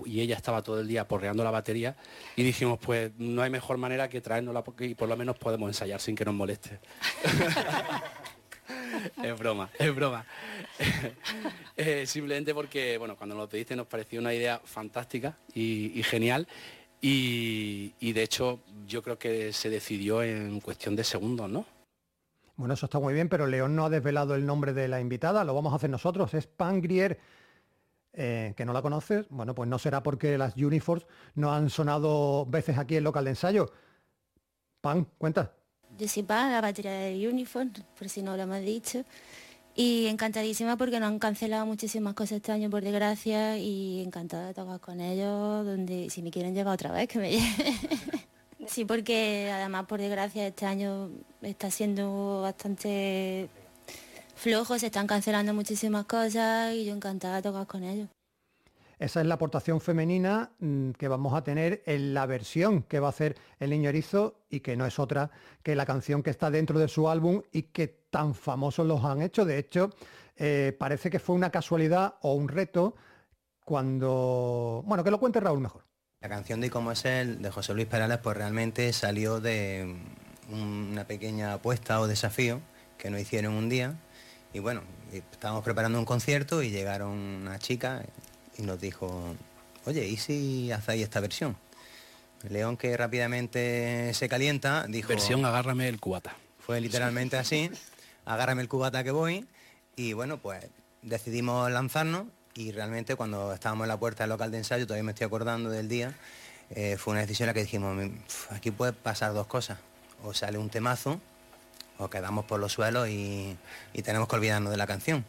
y 0.05 0.21
ella 0.21 0.37
estaba 0.37 0.63
todo 0.63 0.81
el 0.81 0.89
día 0.89 1.07
porreando 1.07 1.43
la 1.45 1.51
batería 1.51 1.97
y 2.37 2.43
dijimos, 2.43 2.79
pues 2.81 3.13
no 3.19 3.43
hay 3.43 3.51
mejor 3.51 3.79
manera 3.79 4.09
que 4.09 4.21
traérnosla 4.21 4.63
porque 4.65 4.87
y 4.87 4.95
por 4.95 5.09
lo 5.09 5.17
menos 5.17 5.39
podemos 5.39 5.69
ensayar 5.69 6.01
sin 6.01 6.15
que 6.15 6.25
nos 6.25 6.35
moleste. 6.35 6.79
es 9.23 9.39
broma, 9.39 9.71
es 9.79 9.95
broma. 9.95 10.25
Eh, 11.79 12.07
simplemente 12.07 12.55
porque, 12.55 12.97
bueno, 12.97 13.17
cuando 13.17 13.35
nos 13.35 13.45
lo 13.45 13.49
pediste 13.51 13.77
nos 13.77 13.87
pareció 13.87 14.19
una 14.19 14.33
idea 14.33 14.63
fantástica 14.65 15.37
y, 15.53 15.93
y 15.95 16.03
genial. 16.03 16.49
Y, 17.03 17.93
y 18.01 18.15
de 18.15 18.23
hecho 18.23 18.61
yo 18.87 19.03
creo 19.03 19.19
que 19.19 19.53
se 19.53 19.69
decidió 19.69 20.23
en 20.23 20.59
cuestión 20.61 20.97
de 20.97 21.05
segundos, 21.05 21.51
¿no? 21.51 21.67
Bueno, 22.57 22.73
eso 22.73 22.87
está 22.87 22.99
muy 22.99 23.13
bien, 23.13 23.29
pero 23.29 23.47
León 23.47 23.77
no 23.77 23.85
ha 23.85 23.91
desvelado 23.91 24.35
el 24.35 24.47
nombre 24.47 24.73
de 24.73 24.89
la 24.89 24.99
invitada, 24.99 25.45
lo 25.45 25.55
vamos 25.55 25.75
a 25.75 25.77
hacer 25.77 25.91
nosotros, 25.91 26.33
es 26.33 26.47
Pan 26.47 26.81
Grier. 26.81 27.19
Eh, 28.19 28.55
que 28.57 28.65
no 28.65 28.73
la 28.73 28.81
conoces, 28.81 29.27
bueno, 29.29 29.55
pues 29.55 29.69
no 29.69 29.79
será 29.79 30.03
porque 30.03 30.39
las 30.39 30.57
Uniforms 30.57 31.07
no 31.35 31.53
han 31.53 31.69
sonado 31.69 32.47
veces 32.47 32.79
aquí 32.79 32.97
en 32.97 33.05
local 33.05 33.25
de 33.25 33.31
ensayo. 33.31 33.71
Pan, 34.81 35.07
cuenta. 35.19 35.53
Yo 35.99 36.09
soy 36.09 36.23
Pan, 36.23 36.51
la 36.51 36.63
batería 36.63 36.93
de 36.93 37.29
Uniform, 37.29 37.73
por 37.99 38.09
si 38.09 38.23
no 38.23 38.35
lo 38.35 38.45
hemos 38.45 38.61
dicho. 38.63 39.05
Y 39.75 40.07
encantadísima 40.07 40.79
porque 40.79 40.99
nos 40.99 41.11
han 41.11 41.19
cancelado 41.19 41.67
muchísimas 41.67 42.15
cosas 42.15 42.37
este 42.37 42.53
año, 42.53 42.71
por 42.71 42.83
desgracia, 42.83 43.59
y 43.59 44.01
encantada 44.01 44.47
de 44.47 44.55
tocar 44.55 44.81
con 44.81 45.03
ellos, 45.03 45.67
donde 45.67 46.09
si 46.09 46.23
me 46.23 46.31
quieren 46.31 46.55
llevar 46.55 46.73
otra 46.73 46.93
vez, 46.93 47.09
que 47.09 47.19
me 47.19 47.31
lleven. 47.33 47.47
Sí, 48.67 48.85
porque 48.85 49.49
además, 49.53 49.87
por 49.87 50.01
desgracia, 50.01 50.45
este 50.45 50.67
año 50.67 51.11
está 51.41 51.71
siendo 51.71 52.41
bastante 52.43 53.49
flojo, 54.37 54.79
se 54.79 54.87
están 54.87 55.07
cancelando 55.07 55.53
muchísimas 55.53 56.07
cosas 56.07 56.75
y 56.75 56.85
yo 56.85 56.95
encantada 56.95 57.37
de 57.37 57.43
tocar 57.43 57.67
con 57.67 57.83
ellos. 57.83 58.09
Esa 58.99 59.21
es 59.21 59.27
la 59.27 59.35
aportación 59.35 59.81
femenina 59.81 60.53
mm, 60.59 60.93
que 60.93 61.09
vamos 61.09 61.35
a 61.35 61.45
tener 61.45 61.83
en 61.85 62.15
la 62.15 62.25
versión 62.25 62.83
que 62.83 62.99
va 62.99 63.09
a 63.09 63.11
hacer 63.11 63.37
el 63.59 63.71
niño 63.71 63.91
erizo 63.91 64.41
y 64.49 64.61
que 64.61 64.77
no 64.77 64.87
es 64.87 64.99
otra 64.99 65.31
que 65.63 65.77
la 65.77 65.85
canción 65.85 66.23
que 66.23 66.31
está 66.31 66.51
dentro 66.51 66.79
de 66.79 66.89
su 66.89 67.09
álbum 67.09 67.43
y 67.53 67.65
que 67.65 67.89
tan 67.89 68.35
famosos 68.35 68.87
los 68.87 69.05
han 69.05 69.21
hecho. 69.21 69.45
De 69.45 69.59
hecho, 69.59 69.91
eh, 70.37 70.75
parece 70.79 71.11
que 71.11 71.19
fue 71.19 71.35
una 71.35 71.51
casualidad 71.51 72.15
o 72.23 72.35
un 72.35 72.49
reto 72.49 72.95
cuando... 73.65 74.83
Bueno, 74.87 75.05
que 75.05 75.11
lo 75.11 75.21
cuente 75.21 75.41
Raúl 75.41 75.61
mejor. 75.61 75.85
La 76.23 76.31
canción 76.31 76.61
de 76.63 76.71
Cómo 76.71 76.93
es 76.93 77.05
él, 77.05 77.43
de 77.43 77.51
José 77.51 77.75
Luis 77.75 77.87
Perales, 77.87 78.19
pues 78.19 78.37
realmente 78.37 78.91
salió 78.95 79.41
de 79.41 79.95
una 80.51 81.07
pequeña 81.07 81.53
apuesta 81.53 82.01
o 82.01 82.07
desafío 82.07 82.61
que 82.97 83.11
nos 83.11 83.21
hicieron 83.21 83.55
un 83.55 83.69
día. 83.69 83.97
Y 84.57 84.59
bueno, 84.59 84.81
estábamos 85.13 85.63
preparando 85.63 85.99
un 85.99 86.07
concierto 86.07 86.63
y 86.63 86.71
llegaron 86.71 87.11
una 87.11 87.59
chica 87.59 88.03
y 88.57 88.63
nos 88.63 88.81
dijo, 88.81 89.37
oye, 89.85 90.07
¿y 90.07 90.17
si 90.17 90.73
hacéis 90.73 91.03
esta 91.03 91.21
versión? 91.21 91.59
León, 92.49 92.79
que 92.79 92.97
rápidamente 92.97 94.15
se 94.15 94.31
calienta, 94.31 94.87
dijo... 94.89 95.09
Versión 95.09 95.45
agárrame 95.45 95.91
el 95.91 96.01
cubata. 96.01 96.35
Fue 96.59 96.81
literalmente 96.81 97.37
así, 97.37 97.71
agárrame 98.25 98.63
el 98.63 98.69
cubata 98.71 99.05
que 99.05 99.11
voy. 99.11 99.47
Y 99.95 100.15
bueno, 100.15 100.39
pues 100.39 100.65
decidimos 101.03 101.71
lanzarnos 101.71 102.25
y 102.55 102.73
realmente 102.73 103.15
cuando 103.15 103.53
estábamos 103.53 103.85
en 103.85 103.89
la 103.89 103.99
puerta 103.99 104.23
del 104.23 104.31
local 104.31 104.51
de 104.53 104.57
ensayo, 104.57 104.87
todavía 104.87 105.05
me 105.05 105.13
estoy 105.13 105.27
acordando 105.27 105.69
del 105.69 105.91
día, 105.91 106.15
eh, 106.71 106.97
fue 106.97 107.13
una 107.13 107.21
decisión 107.21 107.47
en 107.47 107.49
la 107.49 107.55
que 107.55 107.61
dijimos, 107.61 108.11
aquí 108.49 108.71
puede 108.71 108.95
pasar 108.95 109.35
dos 109.35 109.49
cosas. 109.49 109.81
O 110.25 110.33
sale 110.33 110.57
un 110.57 110.71
temazo, 110.71 111.21
o 111.99 112.09
quedamos 112.09 112.45
por 112.45 112.61
los 112.61 112.73
suelos 112.73 113.09
y, 113.09 113.57
tenemos 114.05 114.29
que 114.29 114.37
olvidarnos 114.37 114.71
de 114.71 114.77
la 114.77 114.87
canción 114.87 115.25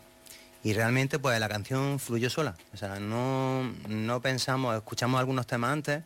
y 0.64 0.74
realmente 0.74 1.20
pues 1.20 1.40
la 1.40 1.48
canción 1.48 2.00
fluyó 2.00 2.30
sola. 2.30 2.56
O 2.74 2.78
sea, 2.78 3.00
no, 3.00 3.64
no 3.88 4.22
pensamos, 4.22 4.76
escuchamos 4.76 5.20
algunos 5.20 5.48
temas 5.48 5.72
antes 5.72 6.04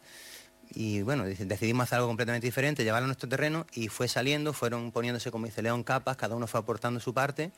y 0.73 1.01
bueno, 1.01 1.25
decidimos 1.25 1.85
hacer 1.85 1.97
algo 1.97 2.07
completamente 2.07 2.47
diferente, 2.47 2.83
llevarlo 2.83 3.05
a 3.05 3.07
nuestro 3.07 3.27
terreno 3.27 3.65
y 3.73 3.87
fue 3.87 4.07
saliendo, 4.07 4.53
fueron 4.53 4.91
poniéndose, 4.91 5.31
como 5.31 5.45
dice 5.45 5.61
León, 5.61 5.83
capas, 5.83 6.17
cada 6.17 6.35
uno 6.35 6.47
fue 6.47 6.59
aportando 6.59 6.99
su 6.99 7.13
parte 7.13 7.51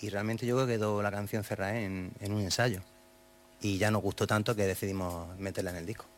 y 0.00 0.10
realmente 0.10 0.46
yo 0.46 0.56
creo 0.56 0.66
que 0.66 0.74
quedó 0.74 1.02
la 1.02 1.10
canción 1.10 1.42
cerrada 1.44 1.78
en 1.78 2.12
un 2.20 2.40
ensayo. 2.40 2.82
Y 3.60 3.78
ya 3.78 3.90
nos 3.92 4.02
gustó 4.02 4.26
tanto 4.26 4.56
que 4.56 4.66
decidimos 4.66 5.38
meterla 5.38 5.70
en 5.70 5.76
el 5.76 5.86
disco. 5.86 6.11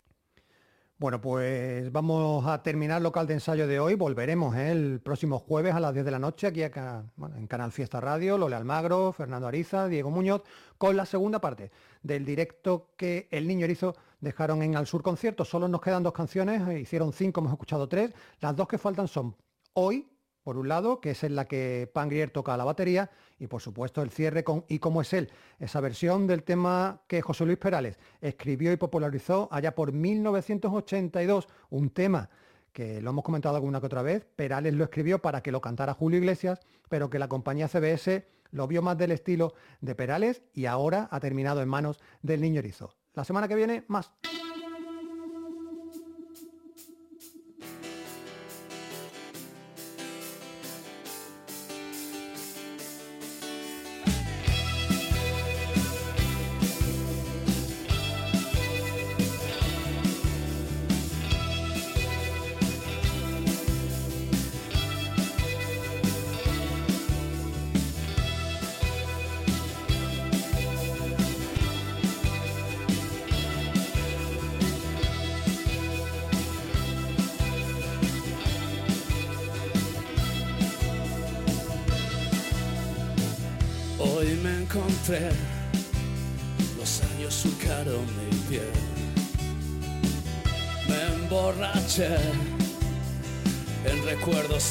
Bueno, 0.96 1.20
pues 1.20 1.90
vamos 1.90 2.46
a 2.46 2.62
terminar 2.62 3.02
local 3.02 3.26
de 3.26 3.34
ensayo 3.34 3.66
de 3.66 3.80
hoy. 3.80 3.96
Volveremos 3.96 4.54
¿eh? 4.54 4.70
el 4.70 5.00
próximo 5.00 5.40
jueves 5.40 5.74
a 5.74 5.80
las 5.80 5.92
10 5.92 6.04
de 6.04 6.10
la 6.12 6.20
noche 6.20 6.46
aquí 6.46 6.62
en 6.62 7.46
Canal 7.48 7.72
Fiesta 7.72 8.00
Radio, 8.00 8.38
Lole 8.38 8.54
Almagro, 8.54 9.12
Fernando 9.12 9.48
Ariza, 9.48 9.88
Diego 9.88 10.10
Muñoz, 10.10 10.42
con 10.78 10.96
la 10.96 11.04
segunda 11.04 11.40
parte 11.40 11.72
del 12.02 12.24
directo 12.24 12.90
que 12.96 13.26
el 13.32 13.48
Niño 13.48 13.64
Erizo 13.64 13.96
dejaron 14.20 14.62
en 14.62 14.76
Al 14.76 14.86
Sur 14.86 15.02
Concierto. 15.02 15.44
Solo 15.44 15.66
nos 15.66 15.80
quedan 15.80 16.04
dos 16.04 16.12
canciones, 16.12 16.62
hicieron 16.80 17.12
cinco, 17.12 17.40
hemos 17.40 17.52
escuchado 17.52 17.88
tres. 17.88 18.12
Las 18.40 18.54
dos 18.54 18.68
que 18.68 18.78
faltan 18.78 19.08
son 19.08 19.34
Hoy, 19.76 20.06
por 20.44 20.58
un 20.58 20.68
lado, 20.68 21.00
que 21.00 21.10
es 21.10 21.24
en 21.24 21.34
la 21.34 21.46
que 21.46 21.90
Pangrier 21.92 22.30
toca 22.30 22.56
la 22.56 22.64
batería, 22.64 23.10
y 23.38 23.48
por 23.48 23.62
supuesto 23.62 24.02
el 24.02 24.10
cierre 24.10 24.44
con 24.44 24.64
Y 24.68 24.78
cómo 24.78 25.00
es 25.00 25.12
él, 25.12 25.30
esa 25.58 25.80
versión 25.80 26.26
del 26.26 26.44
tema 26.44 27.00
que 27.08 27.22
José 27.22 27.46
Luis 27.46 27.58
Perales 27.58 27.98
escribió 28.20 28.70
y 28.70 28.76
popularizó 28.76 29.48
allá 29.50 29.74
por 29.74 29.92
1982, 29.92 31.48
un 31.70 31.90
tema 31.90 32.28
que 32.72 33.00
lo 33.00 33.10
hemos 33.10 33.24
comentado 33.24 33.56
alguna 33.56 33.80
que 33.80 33.86
otra 33.86 34.02
vez, 34.02 34.26
Perales 34.36 34.74
lo 34.74 34.84
escribió 34.84 35.20
para 35.20 35.42
que 35.42 35.52
lo 35.52 35.60
cantara 35.60 35.94
Julio 35.94 36.18
Iglesias, 36.18 36.60
pero 36.88 37.08
que 37.08 37.18
la 37.18 37.28
compañía 37.28 37.68
CBS 37.68 38.26
lo 38.50 38.68
vio 38.68 38.82
más 38.82 38.98
del 38.98 39.12
estilo 39.12 39.54
de 39.80 39.94
Perales 39.94 40.42
y 40.52 40.66
ahora 40.66 41.08
ha 41.10 41.20
terminado 41.20 41.62
en 41.62 41.68
manos 41.68 42.00
del 42.22 42.40
niño 42.40 42.58
erizo. 42.58 42.94
La 43.14 43.24
semana 43.24 43.48
que 43.48 43.54
viene, 43.54 43.84
más. 43.88 44.12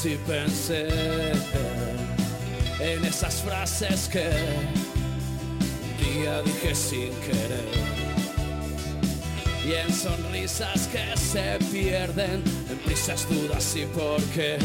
Y 0.06 0.16
pensé 0.16 0.86
en 2.78 3.04
esas 3.04 3.36
frases 3.42 4.08
que 4.08 4.28
un 5.80 5.96
día 6.04 6.42
dije 6.42 6.74
sin 6.74 7.10
querer. 7.20 7.70
Y 9.66 9.72
en 9.72 9.94
sonrisas 9.94 10.88
que 10.88 11.16
se 11.16 11.58
pierden, 11.72 12.42
en 12.70 12.78
prisas, 12.84 13.26
dudas 13.30 13.76
y 13.76 13.86
porqués. 13.86 14.60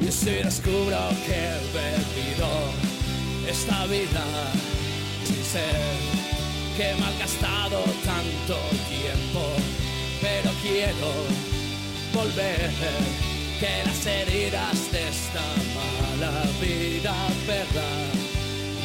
Y 0.00 0.12
si 0.12 0.30
descubro 0.30 0.98
que 1.26 1.34
he 1.34 1.58
bebido 1.74 2.48
esta 3.48 3.84
vida 3.86 4.24
sin 5.24 5.44
ser 5.44 5.76
que 6.76 6.90
he 6.90 6.94
malgastado 6.96 7.82
tanto 8.04 8.56
tiempo, 8.88 9.42
pero 10.20 10.50
quiero 10.62 11.59
volver, 12.12 12.70
que 13.58 13.84
las 13.84 14.06
heridas 14.06 14.92
de 14.92 15.08
esta 15.08 15.42
mala 15.76 16.42
vida 16.60 17.14
verdad 17.46 18.08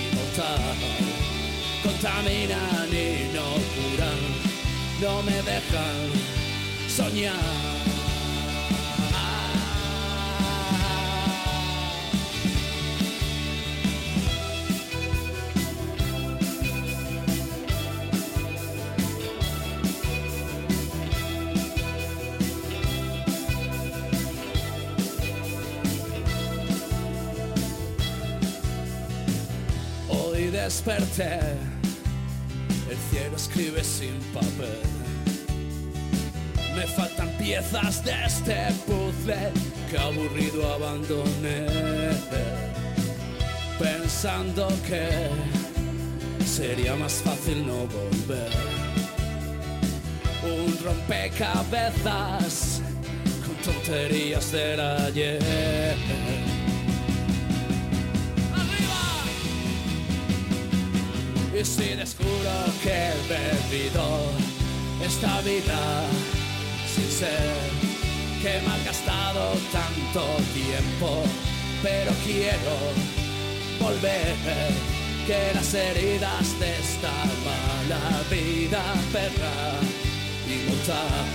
y 0.02 0.16
mortal 0.16 0.76
contaminan 1.84 2.90
y 2.92 3.34
no 3.34 3.48
curan, 3.74 4.22
no 5.02 5.24
me 5.24 5.42
dejan 5.44 6.10
soñar. 6.88 8.05
Desperté, 30.86 31.40
el 32.90 32.98
cielo 33.10 33.36
escribe 33.36 33.84
sin 33.84 34.20
papel. 34.34 34.82
Me 36.76 36.86
faltan 36.86 37.30
piezas 37.38 38.04
de 38.04 38.14
este 38.26 38.72
puzzle 38.86 39.52
que 39.90 39.98
aburrido 39.98 40.74
abandoné. 40.74 41.66
Pensando 43.80 44.68
que 44.88 45.30
sería 46.46 46.96
más 46.96 47.14
fácil 47.14 47.66
no 47.66 47.88
volver. 47.88 48.52
Un 50.44 50.78
rompecabezas 50.84 52.82
con 53.46 53.56
tonterías 53.74 54.52
del 54.52 54.80
ayer. 54.80 56.35
Y 61.58 61.64
si 61.64 61.96
descubro 61.96 62.52
que 62.84 62.92
he 62.92 63.14
bebido 63.30 64.04
esta 65.02 65.40
vida 65.40 66.04
sin 66.94 67.10
ser 67.10 67.54
que 68.42 68.58
he 68.58 68.62
malgastado 68.62 69.54
tanto 69.72 70.26
tiempo, 70.54 71.24
pero 71.82 72.12
quiero 72.26 72.76
volver, 73.80 74.36
que 75.26 75.54
las 75.54 75.74
heridas 75.74 76.60
de 76.60 76.76
esta 76.78 77.14
mala 77.48 78.22
vida 78.30 78.84
perra 79.14 79.80
y 80.52 80.70
mortal 80.70 81.26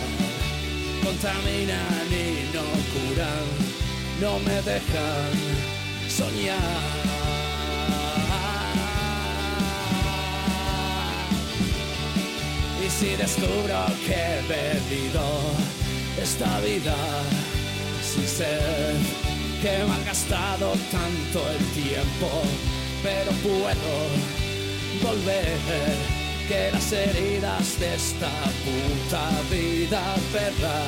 contaminan 1.03 2.07
y 2.11 2.55
no 2.55 2.67
curan, 2.93 3.47
no 4.21 4.39
me 4.41 4.61
dejan 4.61 5.33
soñar. 6.11 7.00
Si 13.01 13.17
descubro 13.17 13.87
que 14.07 14.13
he 14.13 14.43
perdido 14.47 15.23
esta 16.23 16.61
vida 16.61 16.95
sin 18.03 18.27
ser 18.27 18.95
que 19.63 19.85
me 19.87 19.95
han 19.95 20.05
gastado 20.05 20.73
tanto 20.93 21.39
el 21.49 21.65
tiempo, 21.83 22.29
pero 23.03 23.31
puedo 23.43 23.93
volver 25.03 25.57
que 26.47 26.71
las 26.73 26.93
heridas 26.93 27.81
de 27.81 27.95
esta 27.95 28.33
puta 28.67 29.25
vida 29.51 30.03
perra 30.31 30.81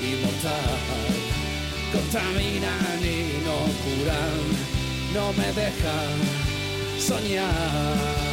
y 0.00 0.10
mortal 0.24 0.78
contaminan 1.92 2.98
y 3.02 3.44
no 3.44 3.58
curan, 3.84 4.38
no 5.12 5.32
me 5.34 5.52
dejan 5.52 6.16
soñar. 6.98 8.25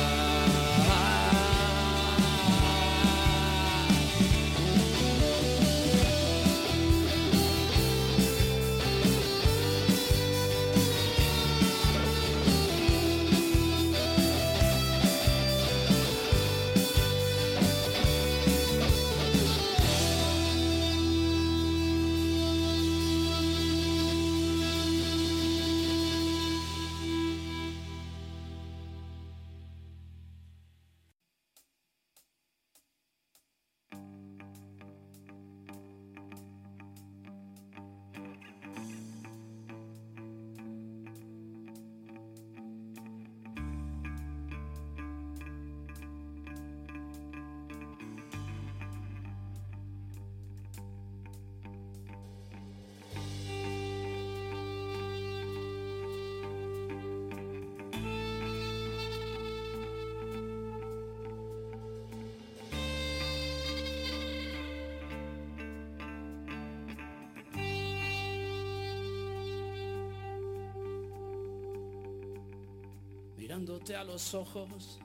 Los 74.03 74.33
ojos, 74.33 74.99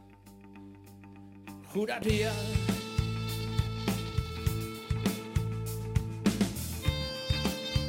juraría 1.72 2.32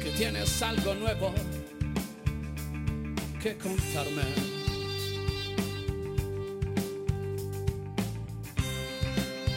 que 0.02 0.10
tienes 0.16 0.62
algo 0.62 0.94
nuevo 0.94 1.32
que 3.42 3.56
contarme. 3.56 4.22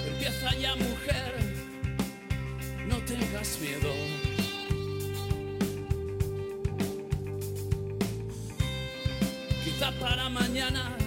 Empieza 0.07 0.55
ya 0.59 0.75
mujer, 0.75 1.33
no 2.87 2.97
tengas 3.05 3.59
miedo. 3.59 3.93
Quizá 9.63 9.91
para 9.99 10.29
mañana 10.29 11.02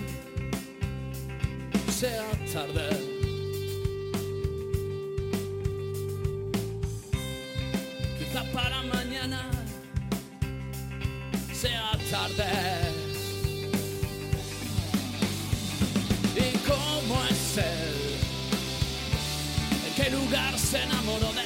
sea 1.96 2.26
tarde. 2.52 2.90
Quizá 8.18 8.44
para 8.52 8.82
mañana 8.82 9.50
sea 11.54 11.92
tarde. 12.10 12.44
¿Y 16.36 16.58
cómo 16.68 17.24
es 17.30 17.56
él? 17.56 18.18
¿En 19.86 19.94
qué 19.96 20.10
lugar 20.10 20.58
se 20.58 20.82
enamoró 20.82 21.32
de? 21.32 21.45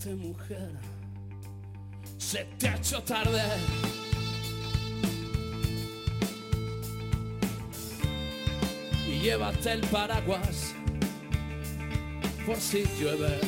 Arréglate 0.00 0.14
mujer, 0.14 0.70
se 2.16 2.44
te 2.58 2.68
ha 2.68 2.76
hecho 2.76 3.02
tarde. 3.02 3.42
Y 9.06 9.20
llévate 9.20 9.72
el 9.72 9.80
paraguas 9.88 10.74
por 12.46 12.56
si 12.56 12.84
llueve. 12.98 13.40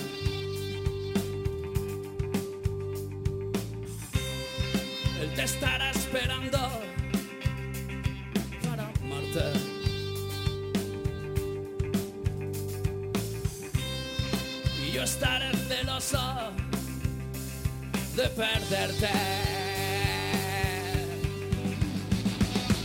Él 5.20 5.34
te 5.34 5.44
estará 5.44 5.90
esperando 5.90 6.58
para 8.62 8.92
amarte. 9.00 9.52
Y 14.86 14.92
yo 14.92 15.02
estaré 15.04 15.61
celoso 15.82 16.52
de 18.16 18.28
perderte. 18.28 19.10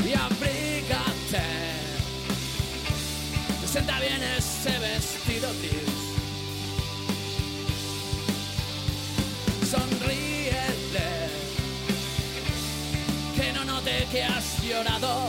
Y 0.04 0.14
abrígate. 0.14 1.48
Te 3.62 3.68
sienta 3.68 4.00
bien 4.00 4.22
ese 4.38 4.80
vestido 4.80 5.50
gris. 5.62 5.98
Sonríele. 9.70 11.10
Que 13.36 13.54
no 13.54 13.66
note 13.66 14.08
que 14.12 14.24
has 14.24 14.64
llorado. 14.64 15.27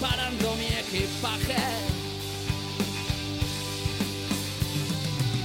Preparando 0.00 0.54
mi 0.56 0.66
equipaje. 0.66 1.56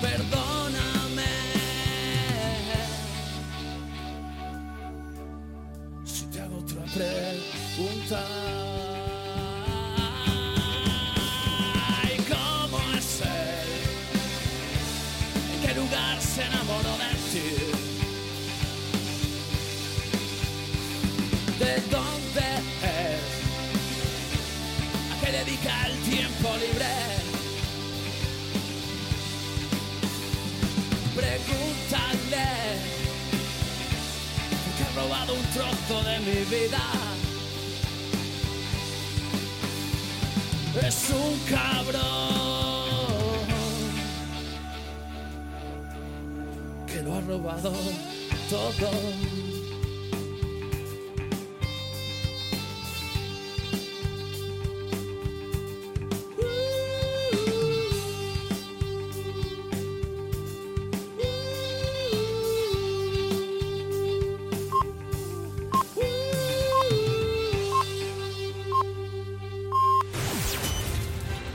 Perdóname 0.02 1.26
si 6.06 6.26
te 6.28 6.42
hago 6.42 6.58
otra 6.60 6.82
pregunta. 6.94 8.65
Trozo 35.56 36.04
de 36.04 36.20
mi 36.20 36.40
vida. 36.54 36.84
Es 40.86 41.10
un 41.12 41.40
cabrón 41.56 41.96
que 46.86 47.02
lo 47.04 47.16
ha 47.16 47.22
robado 47.22 47.74
todo. 48.50 49.55